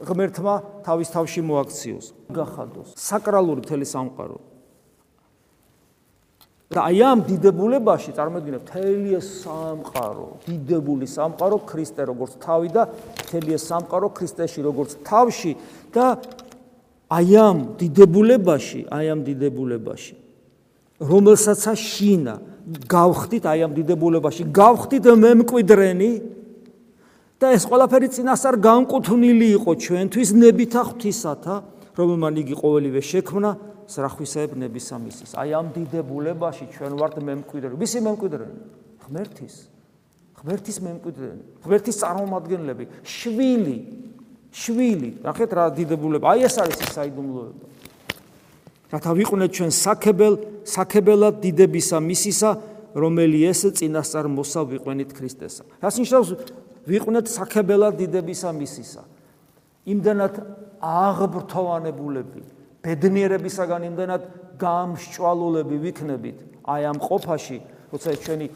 ღმერთმა 0.05 0.53
თავის 0.85 1.07
თავში 1.15 1.41
მოაქციოს 1.49 2.05
გახადოს 2.31 2.93
საკრალური 2.95 3.65
მთელი 3.65 3.85
სამყარო. 3.89 4.37
და 6.69 6.85
აი 6.85 6.99
ამ 7.01 7.19
დიდებულებაში 7.25 8.11
წარმოიდგინეთ 8.13 8.61
მთელი 8.61 9.11
ეს 9.17 9.27
სამყარო 9.41 10.27
დიდებული 10.45 11.05
სამყარო 11.09 11.57
ქრისტე 11.65 12.03
როგორც 12.13 12.33
თავი 12.45 12.69
და 12.69 12.83
მთელი 12.93 13.51
ეს 13.57 13.63
სამყარო 13.73 14.07
ქრისტეში 14.13 14.61
როგორც 14.69 14.91
თავში 15.01 15.53
და 15.89 16.05
აი 17.09 17.33
ამ 17.41 17.57
დიდებულებაში, 17.81 18.81
აი 18.93 19.05
ამ 19.09 19.19
დიდებულებაში, 19.25 20.13
რომელსაც 21.01 21.61
აშინა, 21.73 22.35
გავხდით 22.85 23.43
აი 23.49 23.59
ამ 23.65 23.71
დიდებულებაში, 23.73 24.43
გავხდით 24.53 25.05
მემკვიდრენი 25.09 26.11
და 27.41 27.47
ეს 27.55 27.63
ყველაფერი 27.65 28.07
წინასწარ 28.13 28.55
განკუთვნილი 28.61 29.47
იყო 29.57 29.71
ჩვენთვის 29.79 30.29
ნებითა 30.37 30.81
ღვთისათა, 30.85 31.55
რომელმან 31.97 32.33
იგი 32.45 32.55
ყოველივე 32.61 33.01
შექმნა 33.01 33.51
სრახვისაებ 33.89 34.53
ნებისამისის. 34.53 35.33
აი 35.33 35.49
ამ 35.57 35.67
დიდებულებაში 35.73 36.65
ჩვენ 36.77 36.93
ვართ 36.93 37.15
მემკვიდრენი. 37.25 37.75
ვისი 37.79 37.99
მემკვიდრენი? 38.05 38.57
ღმერთის. 39.01 39.55
ღმერთის 40.37 40.77
მემკვიდრენი. 40.85 41.43
ღმერთის 41.65 41.95
წარმომადგენლები, 42.05 42.85
შვილი, 43.01 43.77
შვილი, 44.53 45.09
ნახეთ 45.23 45.51
რა 45.53 45.65
დიდებულება. 45.77 46.25
აი 46.33 46.39
ეს 46.45 46.55
არის 46.57 46.77
ის 46.81 46.89
საიდუმლოება. 46.97 47.65
რათა 48.89 49.11
ვიყვნენ 49.13 49.49
ჩვენ 49.53 49.71
საქებელ, 49.71 50.33
საქებელად 50.65 51.35
დიდებისა 51.45 51.97
მისისა, 52.01 52.51
რომელი 52.97 53.39
ეს 53.45 53.61
წინასწარ 53.77 54.25
მოსავ 54.33 54.65
ვიყვენით 54.73 55.09
ქრისტესა. 55.13 55.63
რას 55.77 55.95
ნიშნავს 56.01 56.29
ვიყვნეთ 56.89 57.25
საქებელად 57.29 57.93
დიდებისა 58.01 58.49
მისისა? 58.49 59.01
იმდანად 59.85 60.33
აღბრთოვანებულები, 60.81 62.41
ბედნიერებისაგან 62.81 63.81
იმდანად 63.93 64.21
გამსჭვალულები 64.57 65.75
ვიქნებით 65.85 66.37
აი 66.69 66.81
ამ 66.89 66.97
ყოფაში, 67.01 67.57
როცა 67.93 68.09
ჩვენი 68.25 68.47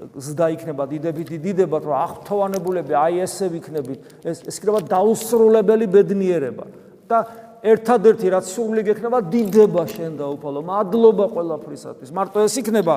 ზდა 0.00 0.46
იქნება 0.56 0.86
დიდებითი 0.90 1.38
დიდებად 1.44 1.84
რომ 1.88 1.96
აღთოვანებულები 2.00 2.94
აი 2.96 3.22
ესე 3.26 3.48
ვიქნებით 3.52 4.24
ეს 4.24 4.42
ეს 4.48 4.56
იქნება 4.60 4.80
დაუსრულებელი 4.88 5.86
ბედნიერება 5.92 6.64
და 7.10 7.18
ერთადერთი 7.60 8.32
რაც 8.32 8.46
სული 8.48 8.84
გექნება 8.88 9.20
დიდება 9.28 9.84
შენ 9.92 10.16
დაუფალო 10.20 10.60
მადლობა 10.64 11.26
ყველაფრისათვის 11.34 12.14
მარტო 12.16 12.44
ეს 12.48 12.54
იქნება 12.62 12.94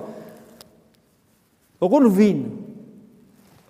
ოღონ 1.83 2.07
ვინ 2.15 2.39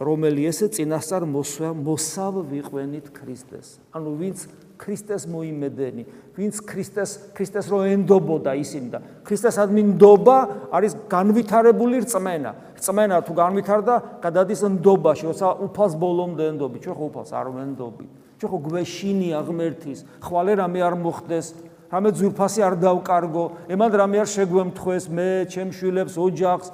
რომელი 0.03 0.45
ესე 0.49 0.69
წინასწარ 0.73 1.25
მოსვა 1.29 1.73
მოსავ 1.79 2.33
ვიყვენით 2.51 3.09
ქრისტეს 3.15 3.79
ანუ 3.97 4.13
ვინც 4.21 4.45
ქრისტეს 4.77 5.27
მოიმედენი, 5.29 6.03
ვინც 6.36 6.59
ქრისტეს 6.65 7.12
ქრისტეს 7.38 7.69
რო 7.69 7.79
ენდობოდა 7.93 8.51
ისინი 8.57 8.88
და 8.89 8.99
ქრისტეს 9.23 9.57
ადმინდობა 9.63 10.38
არის 10.73 10.93
განვითარებული 11.07 12.01
რწმენა. 12.03 12.51
რწმენა 12.77 13.17
თუ 13.23 13.33
განვითარდა, 13.38 13.95
გადადის 14.19 14.62
ნდობაში, 14.65 15.23
როცა 15.29 15.47
უფალს 15.69 15.93
ბოლომდე 15.95 16.43
ენდობი, 16.51 16.77
ჩვენ 16.83 16.95
ხო 16.97 17.05
უფალს 17.13 17.31
არ 17.31 17.47
ვენდობი. 17.53 18.05
ჩვენ 18.41 18.49
ხო 18.49 18.59
გვეშინია 18.67 19.39
ღმერთის, 19.47 19.99
ხვალე 20.19 20.53
რამე 20.59 20.79
არ 20.83 20.95
მოხდეს, 20.99 21.47
რამე 21.93 22.09
ძურფასი 22.17 22.59
არ 22.65 22.75
დავკარგო, 22.81 23.45
ემან 23.69 23.91
რამე 23.93 24.17
არ 24.25 24.29
შეგვემთხვეს 24.33 25.05
მე, 25.13 25.29
ჩემ 25.53 25.69
შვილებს, 25.69 26.17
ოჯახს. 26.17 26.67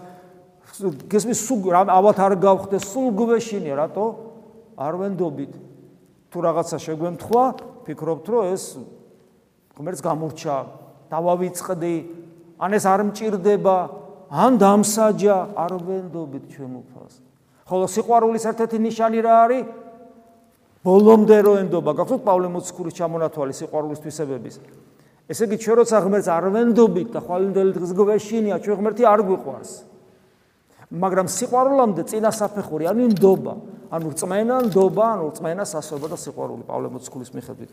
გესმის 1.12 1.39
სულ 1.43 1.75
ალბათ 1.75 2.17
არ 2.23 2.33
გავხდეს, 2.39 2.83
სულ 2.89 3.12
გვეშინია, 3.12 3.75
რატო? 3.75 4.05
არ 4.79 4.93
ვენდობით. 4.95 5.68
თუ 6.29 6.37
რაღაცა 6.45 6.77
შეგვემთხვა, 6.77 7.43
ფიქრობთ, 7.89 8.25
რომ 8.29 8.43
ეს 8.53 8.63
ღმერთს 9.73 10.01
გამურჩა, 10.05 10.55
დავავიწყდი, 11.09 11.95
ან 12.59 12.71
ეს 12.77 12.85
არ 12.85 13.01
მჭirdება, 13.09 13.77
ან 14.29 14.51
დამსაჯა, 14.61 15.37
არ 15.57 15.71
ვენდობით 15.81 16.43
ჩვენ 16.53 16.71
უფალს. 16.85 17.15
ხოლო 17.65 17.85
სიყვარულის 17.89 18.43
ერთ-ერთი 18.45 18.77
ნიშანი 18.77 19.19
რა 19.25 19.33
არის? 19.45 19.65
ბოლომდე 20.85 21.37
რო 21.43 21.53
ენდობა, 21.65 21.91
გახსოვთ 21.97 22.23
პავლე 22.23 22.47
მოციქულის 22.53 22.93
ჩამონათვალი 22.99 23.53
სიყვარულის 23.57 23.99
თვისებების. 23.99 24.55
ესე 25.29 25.43
იგი, 25.45 25.57
ჩვენ 25.59 25.75
როცა 25.81 25.97
ღმერთს 26.05 26.29
არ 26.29 26.45
ვენდობით 26.55 27.09
და 27.13 27.19
ხვალინდელი 27.25 27.71
დღის 27.73 27.91
გვეშინია, 27.97 28.55
ჩვენ 28.63 28.75
ღმერთი 28.79 29.03
არ 29.05 29.21
გვიყვარს. 29.27 29.71
მაგრამ 30.89 31.28
სიყვარულამდე 31.30 32.02
წინა 32.10 32.32
საფეხური, 32.34 32.89
ანუ 32.89 33.13
ნდობა, 33.13 33.54
ანუ 33.93 34.08
რწმენა, 34.10 34.56
ნდობა, 34.69 35.06
ანუ 35.13 35.25
რწმენა, 35.30 35.63
სასწორება 35.69 36.08
და 36.10 36.17
სიყვარული 36.17 36.63
პავლე 36.65 36.88
მოციქულის 36.89 37.32
მიხედვით. 37.38 37.69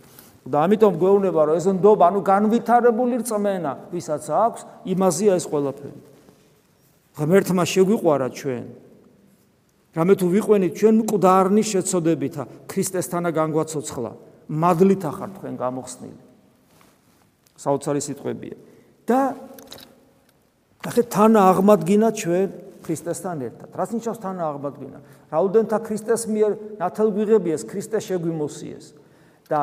და 0.47 0.57
ამიტომ 0.63 0.93
გვეუბნება, 1.01 1.41
რომ 1.49 1.55
ეს 1.57 1.67
ნდობა, 1.81 2.05
ანუ 2.13 2.21
განვითარებული 2.23 3.15
რწმენა, 3.25 3.73
ვისაც 3.91 4.25
აქვს, 4.31 4.61
იმაზეა 4.85 5.33
ეს 5.41 5.47
ყველაფერი. 5.49 5.99
ღმერთმა 7.17 7.65
შეგვიყვარა 7.65 8.29
ჩვენ. 8.37 8.65
რამე 9.97 10.13
თუ 10.21 10.27
ვიყვენით 10.37 10.73
ჩვენ 10.77 10.95
მკვდარნის 11.01 11.67
შეცოდებითა, 11.73 12.43
ქრისტესთანა 12.69 13.31
განგვაცოცხლა, 13.33 14.11
მადლით 14.53 15.03
ახარ 15.09 15.31
თქვენ 15.41 15.55
გამოხსნილი. 15.57 16.21
საოცარი 17.57 18.01
სიტყვებია. 18.05 18.57
და 19.07 19.39
ახლა 20.83 21.03
თან 21.07 21.33
აღმადგინა 21.39 22.09
ჩვენ 22.13 22.66
ქრისტესთან 22.87 23.39
ერთად. 23.43 23.69
რაც 23.75 23.91
ნიშნავს 23.99 24.21
თან 24.23 24.37
აღმადგინა? 24.47 24.99
რაუდენთა 25.35 25.79
ქრისტეს 25.83 26.23
მიერ 26.31 26.53
ნათელგვიღებიეს, 26.79 27.63
ქრისტე 27.67 27.99
შეგვიმოსიეს 28.07 28.87
და 29.51 29.61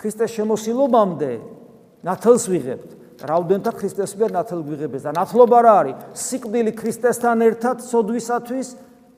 ქრისტეს 0.00 0.30
შემოსილობამდე 0.32 1.30
ნათელს 2.02 2.44
ვიღებთ. 2.48 2.90
რაუდენთა 3.22 3.72
ქრისტეს 3.76 4.12
მიერ 4.18 4.30
ნათელგვიღებიეს 4.34 5.04
და 5.06 5.12
ნათლობა 5.12 5.58
რა 5.62 5.74
არის? 5.80 5.96
სიკვდილი 6.16 6.72
ქრისტესთან 6.74 7.38
ერთად 7.46 7.76
სოდვისათვის 7.84 8.68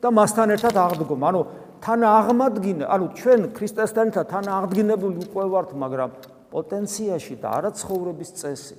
და 0.02 0.08
მასთან 0.12 0.48
ერთად 0.58 0.74
აღდგომა. 0.74 1.26
ანუ 1.30 1.40
თან 1.80 2.00
აღმადგინა, 2.04 2.84
ანუ 2.88 3.06
ჩვენ 3.16 3.40
ქრისტესთან 3.56 4.06
ერთად 4.12 4.26
თან 4.28 4.44
აღდგინებული 4.50 5.16
უკვე 5.24 5.44
ვართ, 5.52 5.70
მაგრამ 5.72 6.10
პოტენციაში 6.52 7.34
და 7.40 7.48
არა 7.60 7.70
ცხოვრების 7.80 8.30
წესი. 8.40 8.76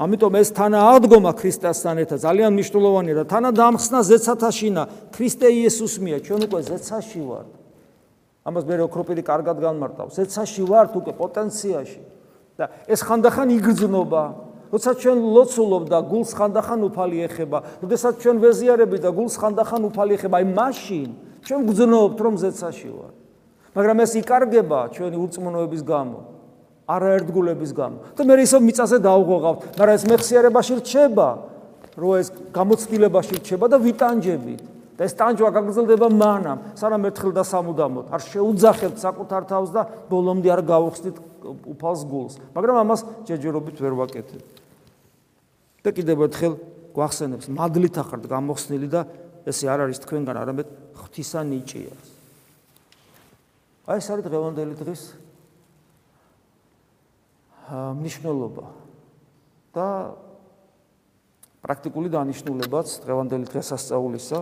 ამიტომ 0.00 0.36
ეს 0.40 0.50
თანა 0.56 0.78
აღდგომა 0.88 1.32
ქრისტესთან 1.36 1.98
ერთად 2.00 2.18
ძალიან 2.24 2.54
მნიშვნელოვანია 2.56 3.14
და 3.20 3.24
თანა 3.28 3.50
დამხსნა 3.52 4.00
ზეცათაშინა 4.08 4.82
ქრისტე 5.12 5.48
იესოს 5.52 5.94
მია 6.00 6.18
ჩვენ 6.24 6.40
უკვე 6.48 6.60
ზეცაში 6.64 7.20
ვართ. 7.20 7.50
ამას 8.48 8.64
მე 8.64 8.74
ოქროპირი 8.88 9.20
კარგად 9.20 9.60
განმარტავს 9.60 10.16
ზეცაში 10.16 10.64
ვართ 10.64 10.96
უკვე 10.96 11.12
პოტენციაში. 11.12 12.00
და 12.56 12.72
ეს 12.88 13.00
ხანდახან 13.04 13.48
იგრძნობა. 13.52 14.24
როცა 14.72 14.90
ჩვენ 14.96 15.18
ლოცულობ 15.28 15.84
და 15.92 15.98
გულს 16.08 16.32
ხანდახან 16.32 16.80
უფალი 16.88 17.16
ეხება 17.28 17.58
როდესაც 17.84 18.14
ჩვენ 18.24 18.36
ვეზიარები 18.40 18.96
და 18.96 19.12
გულს 19.12 19.36
ხანდახან 19.36 19.82
უფალი 19.92 20.16
ეხება 20.16 20.40
აი 20.40 20.46
მაშინ 20.56 21.08
ჩვენ 21.44 21.60
გძნობთ 21.68 22.16
რომ 22.24 22.34
ზეცაში 22.40 22.88
ვართ. 22.96 23.14
მაგრამ 23.76 23.96
ეს 24.00 24.12
იკარგება 24.24 24.80
ჩვენი 24.96 25.16
ურწმუნოების 25.20 25.82
გამო 25.84 26.31
არაერთგულების 26.88 27.72
გამო. 27.72 27.96
და 28.16 28.22
მე 28.26 28.34
ისევ 28.42 28.60
მიწაზე 28.66 28.96
დავღოღავთ, 29.02 29.60
მაგრამ 29.78 29.96
ეს 29.96 30.04
მეხსიერებაში 30.10 30.72
რჩება, 30.82 31.28
რომ 31.96 32.12
ეს 32.18 32.28
გამოცდილებაში 32.52 33.34
რჩება 33.38 33.66
და 33.70 33.76
ვიტანჯებით. 33.78 34.60
და 34.92 35.08
ეს 35.08 35.14
ტანჯვა 35.16 35.48
გაგრძელდება 35.56 36.08
მანამ, 36.12 36.58
სანამ 36.76 37.02
ერთხელ 37.08 37.32
და 37.32 37.42
სამუდამოდ 37.48 38.06
არ 38.12 38.20
შეუძახებთ 38.28 38.96
საკუთარ 39.00 39.42
თავს 39.48 39.70
და 39.72 39.82
ბოლომდე 40.10 40.48
არ 40.52 40.62
გავხსნით 40.68 41.16
უფალს 41.64 42.02
გულს. 42.06 42.34
მაგრამ 42.52 42.76
ამას 42.84 43.00
ჯეჯერობით 43.24 43.76
ვერ 43.80 43.94
ვაკეთებ. 43.98 44.42
და 45.82 45.90
კიდევ 45.90 46.18
ერთხელ 46.30 46.54
გვახსენებს, 46.94 47.50
მადლით 47.50 47.96
ახართ 47.98 48.22
გამოხსნილი 48.30 48.86
და 48.86 49.00
ესე 49.42 49.66
არ 49.66 49.90
არის 49.90 49.98
თქვენგან, 50.06 50.36
არამედ 50.38 50.68
ღვთისა 50.94 51.40
ნიჭია. 51.42 51.94
აი 53.90 53.98
ეს 53.98 54.06
არის 54.12 54.24
დღევანდელი 54.28 54.74
დღის 54.78 55.02
მნიშვნელობა 57.70 58.66
და 59.72 59.88
პრაქტიკული 61.62 62.08
დანიშნულებაც 62.10 62.88
დღევანდელი 63.06 63.46
დღესასწაულისა 63.46 64.38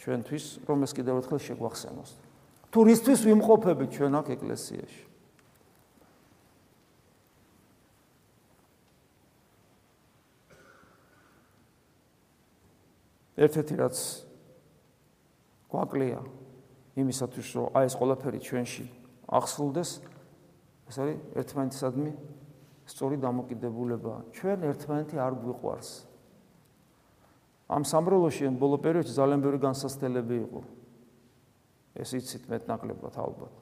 ჩვენთვის, 0.00 0.44
რომ 0.64 0.78
ეს 0.86 0.92
კიდევ 0.96 1.14
ერთხელ 1.20 1.40
შეგვახსენოს. 1.46 2.10
თურისთვის 2.72 3.20
ვიმყოფებით 3.28 3.90
ჩვენ 3.92 4.12
აქ 4.20 4.26
ეკლესიაში. 4.36 5.02
ერთ-ერთი 13.36 13.74
რაც 13.76 13.96
გვაკლია 15.68 16.20
იმისათვის, 16.96 17.48
რომ 17.52 17.66
აი 17.76 17.84
ეს 17.84 17.94
ყველაფერი 18.00 18.40
ჩვენში 18.40 18.84
ახსულდეს, 19.28 19.90
ეს 20.88 20.96
არის 20.96 21.16
ერთმანეთისადმი 21.36 22.12
სწორი 22.86 23.16
დამოკიდებულება. 23.18 24.14
ჩვენ 24.32 24.58
ერთმანეთი 24.70 25.16
არ 25.18 25.34
გვიყვარს. 25.42 25.90
ამ 27.66 27.82
სამროლოში 27.82 28.46
ამ 28.46 28.56
ბოლო 28.62 28.78
პერიოდში 28.78 29.12
ძალიან 29.18 29.40
ბევრი 29.42 29.58
განსასწრებელი 29.58 30.36
იყო. 30.46 30.60
ეს 31.96 32.10
იცით 32.14 32.44
მეტნაკლებად 32.46 33.14
ალბათ. 33.18 33.54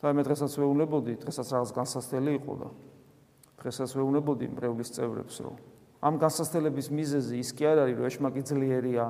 და 0.00 0.12
მე 0.12 0.22
დღესაც 0.22 0.52
ვეუბნებოდი, 0.60 1.12
დღესაც 1.24 1.46
რაღაც 1.56 1.70
განსასწრებელი 1.72 2.32
იყო 2.38 2.52
და 2.60 2.68
დღესაც 3.58 3.90
ვეუბნებოდი 3.96 4.46
მრევლის 4.54 4.90
წევრებს, 4.92 5.36
რომ 5.42 5.56
ამ 6.04 6.14
განსასწრების 6.20 6.86
მიზეზი 6.92 7.34
ის 7.40 7.50
კი 7.56 7.64
არ 7.66 7.78
არის, 7.82 7.96
რომ 7.96 8.06
ეშმაკი 8.06 8.42
ძლიერია, 8.46 9.04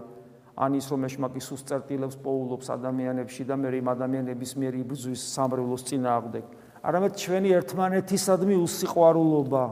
ან 0.57 0.71
ის 0.79 0.87
რომ 0.89 1.05
ეშმაკი 1.05 1.41
სუსწერტილებს 1.43 2.17
პოულობს 2.23 2.67
ადამიანებში 2.73 3.43
და 3.45 3.55
მე 3.61 3.69
იმ 3.77 3.89
ადამიანების 3.93 4.53
მიერ 4.57 4.75
იბრძვის 4.87 5.21
სამრევლოს 5.37 5.83
წინააღმდეგ. 5.85 6.45
არამედ 6.83 7.13
ჩვენი 7.17 7.49
ერთმანეთისადმი 7.61 8.57
უსიყვარულობა 8.61 9.65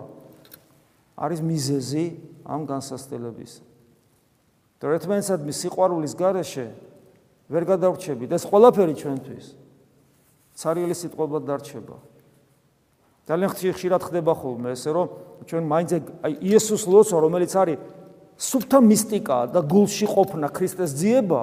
არის 1.15 1.41
მიზეზი 1.45 2.05
ამ 2.45 2.61
განსასწრებისა. 2.69 3.75
და 4.85 4.93
ერთმანეთსადმი 5.01 5.53
სიყვარულის 5.57 6.13
გარეშე 6.13 6.67
ვერ 7.49 7.65
გადავრჩებით 7.73 8.35
ეს 8.37 8.45
ყველაფერი 8.45 8.95
ჩვენთვის 9.01 9.47
ცარიელი 10.61 10.97
სიტყვებად 11.01 11.43
დარჩება 11.49 11.97
ძალიან 13.25 13.51
ხშირად 13.57 14.03
ხდება 14.05 14.33
ხოლმე 14.37 14.77
ესე 14.77 14.93
რომ 14.93 15.09
ჩვენ 15.49 15.65
მაინც 15.73 15.91
აი 16.21 16.33
იესოს 16.45 16.85
ლოცვა 16.85 17.19
რომელიც 17.25 17.53
არის 17.57 17.79
სუფთა 18.37 18.79
მისტიკა 18.85 19.39
და 19.57 19.61
გულში 19.65 20.05
ყოფნა 20.05 20.53
ქრისტეს 20.53 20.93
ძიება 21.01 21.43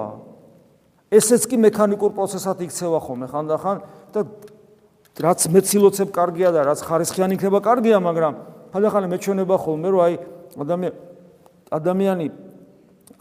ესეც 1.10 1.42
კი 1.50 1.56
მექანიკურ 1.66 2.14
პროცესად 2.14 2.62
იქცევა 2.62 2.98
ხოლმე 3.02 3.26
ხანდახან 3.26 3.76
და 4.14 4.20
რაც 5.22 5.40
მეცილოცებ 5.54 6.08
კარგია 6.10 6.50
და 6.50 6.66
რაც 6.66 6.82
ხარისხიანი 6.82 7.38
იქნება 7.38 7.58
კარგია 7.62 8.02
მაგრამ 8.02 8.34
ხანდახან 8.74 9.06
მეჩვენება 9.12 9.56
ხოლმე 9.62 9.88
რომ 9.94 10.00
აი 10.02 10.14
ადამიანი 10.58 11.10
ადამიანი 11.72 12.26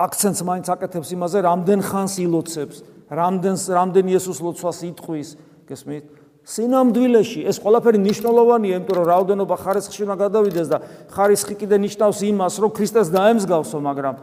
აქცენტს 0.02 0.42
მაინც 0.48 0.68
აკეთებს 0.74 1.10
იმაზე, 1.16 1.38
რამდენ 1.46 1.80
ხანს 1.86 2.14
ილოცებს, 2.26 2.78
რამდენს 3.12 3.62
რამდენ 3.76 4.06
იესოს 4.12 4.40
ლოცვას 4.42 4.80
იტყვის, 4.92 5.30
გესმით? 5.70 6.06
სინამდვილეში 6.42 7.46
ეს 7.46 7.62
ყველაფერი 7.62 8.00
ნიშნულოვანია, 8.02 8.82
იმიტომ 8.82 8.98
რომ 8.98 9.06
რაოდენობა 9.12 9.56
ხარისხში 9.62 10.02
უნდა 10.10 10.16
გადავიდეს 10.26 10.68
და 10.74 10.78
ხარისხი 11.14 11.56
კიდე 11.62 11.78
ნიშნავს 11.86 12.20
იმას, 12.34 12.54
რომ 12.66 12.72
ქრისტეს 12.74 13.14
დაემსგავსო, 13.14 13.78
მაგრამ 13.78 14.16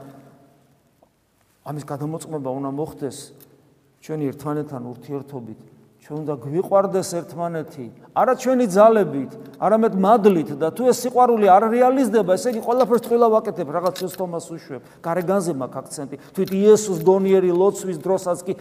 ამის 1.68 1.84
გადამოწმება 1.86 2.50
უნდა 2.58 2.70
მოხდეს 2.74 3.16
ჩვენი 4.02 4.24
ერთმანეთთან 4.34 4.82
ურთიერთობით. 4.82 5.77
ჩვენ 6.08 6.24
უნდა 6.24 6.34
გვიყვარდეს 6.40 7.10
ერთმანეთი, 7.20 7.86
არა 8.16 8.34
ჩვენი 8.40 8.66
ძალებით, 8.72 9.32
არამედ 9.60 9.94
მადლით 10.00 10.50
და 10.56 10.72
თუ 10.72 10.88
ეს 10.88 11.04
სიყვარული 11.04 11.46
არ 11.52 11.68
რეალიზდება, 11.68 12.32
ესე 12.32 12.48
იგი 12.56 12.62
ყველაფერს 12.64 13.02
თვითონ 13.04 13.28
ვაკეთებ, 13.36 13.68
რაღაც 13.76 13.96
ეს 14.08 14.14
თომას 14.16 14.46
უშვებ. 14.48 14.82
გარეგანზე 15.04 15.52
მაქვს 15.52 15.78
აქცენტი. 15.84 16.16
თვით 16.32 16.50
იესოს 16.56 16.98
გონიერი 17.04 17.50
ლოცვის 17.52 17.98
დროსაც 18.00 18.38
კი 18.40 18.52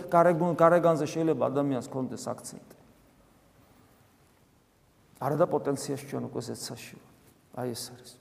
გარეგანზე 0.59 1.05
შეიძლება 1.07 1.43
ადამიანს 1.47 1.87
კონდეს 1.87 2.23
აქცენტი. 2.27 2.75
არა 5.23 5.35
და 5.39 5.45
პოტენციაში 5.47 6.05
ჩვენ 6.11 6.23
უკვე 6.27 6.41
ზეცაში. 6.51 6.95
აი 7.55 7.67
ეს 7.71 7.83
არის. 7.95 8.11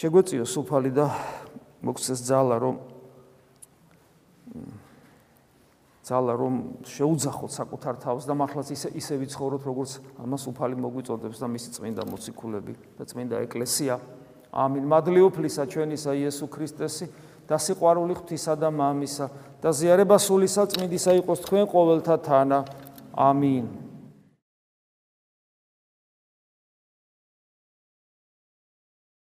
შეგვეციო 0.00 0.44
სუფალი 0.48 0.90
და 0.96 1.06
მოგცეს 1.84 2.24
ძალა 2.24 2.56
რომ 2.56 2.93
ძალა 6.04 6.32
რომ 6.36 6.54
შეუძახოთ 6.84 7.50
საკუთარ 7.56 7.94
თავს 8.04 8.28
და 8.28 8.34
მართლაც 8.36 8.68
ისე 8.76 8.88
ისე 8.92 9.14
ვიცხოვროთ 9.24 9.62
როგორც 9.64 9.90
ამას 10.20 10.42
უფალი 10.52 10.76
მოგვიწოდებს 10.76 11.38
და 11.40 11.46
მისი 11.48 11.68
წმინდა 11.80 12.02
მოციქულები 12.04 12.74
და 13.00 13.02
წმინდა 13.08 13.36
ეკლესია. 13.48 13.94
ამინ. 14.52 14.84
მადლიოფლისა 14.84 15.64
ჩვენისა 15.64 16.12
იესო 16.12 16.46
ქრისტესი 16.52 17.06
და 17.48 17.56
სიყვარული 17.56 18.14
ღვთისა 18.20 18.52
და 18.60 18.68
მამისა 18.68 19.26
და 19.64 19.68
ზიარება 19.72 20.16
სულისა 20.20 20.68
წმინდისა 20.76 21.12
იყოს 21.24 21.40
თქვენ 21.48 21.64
ყოველთა 21.72 22.16
თანა. 22.20 22.58
ამინ 23.16 23.83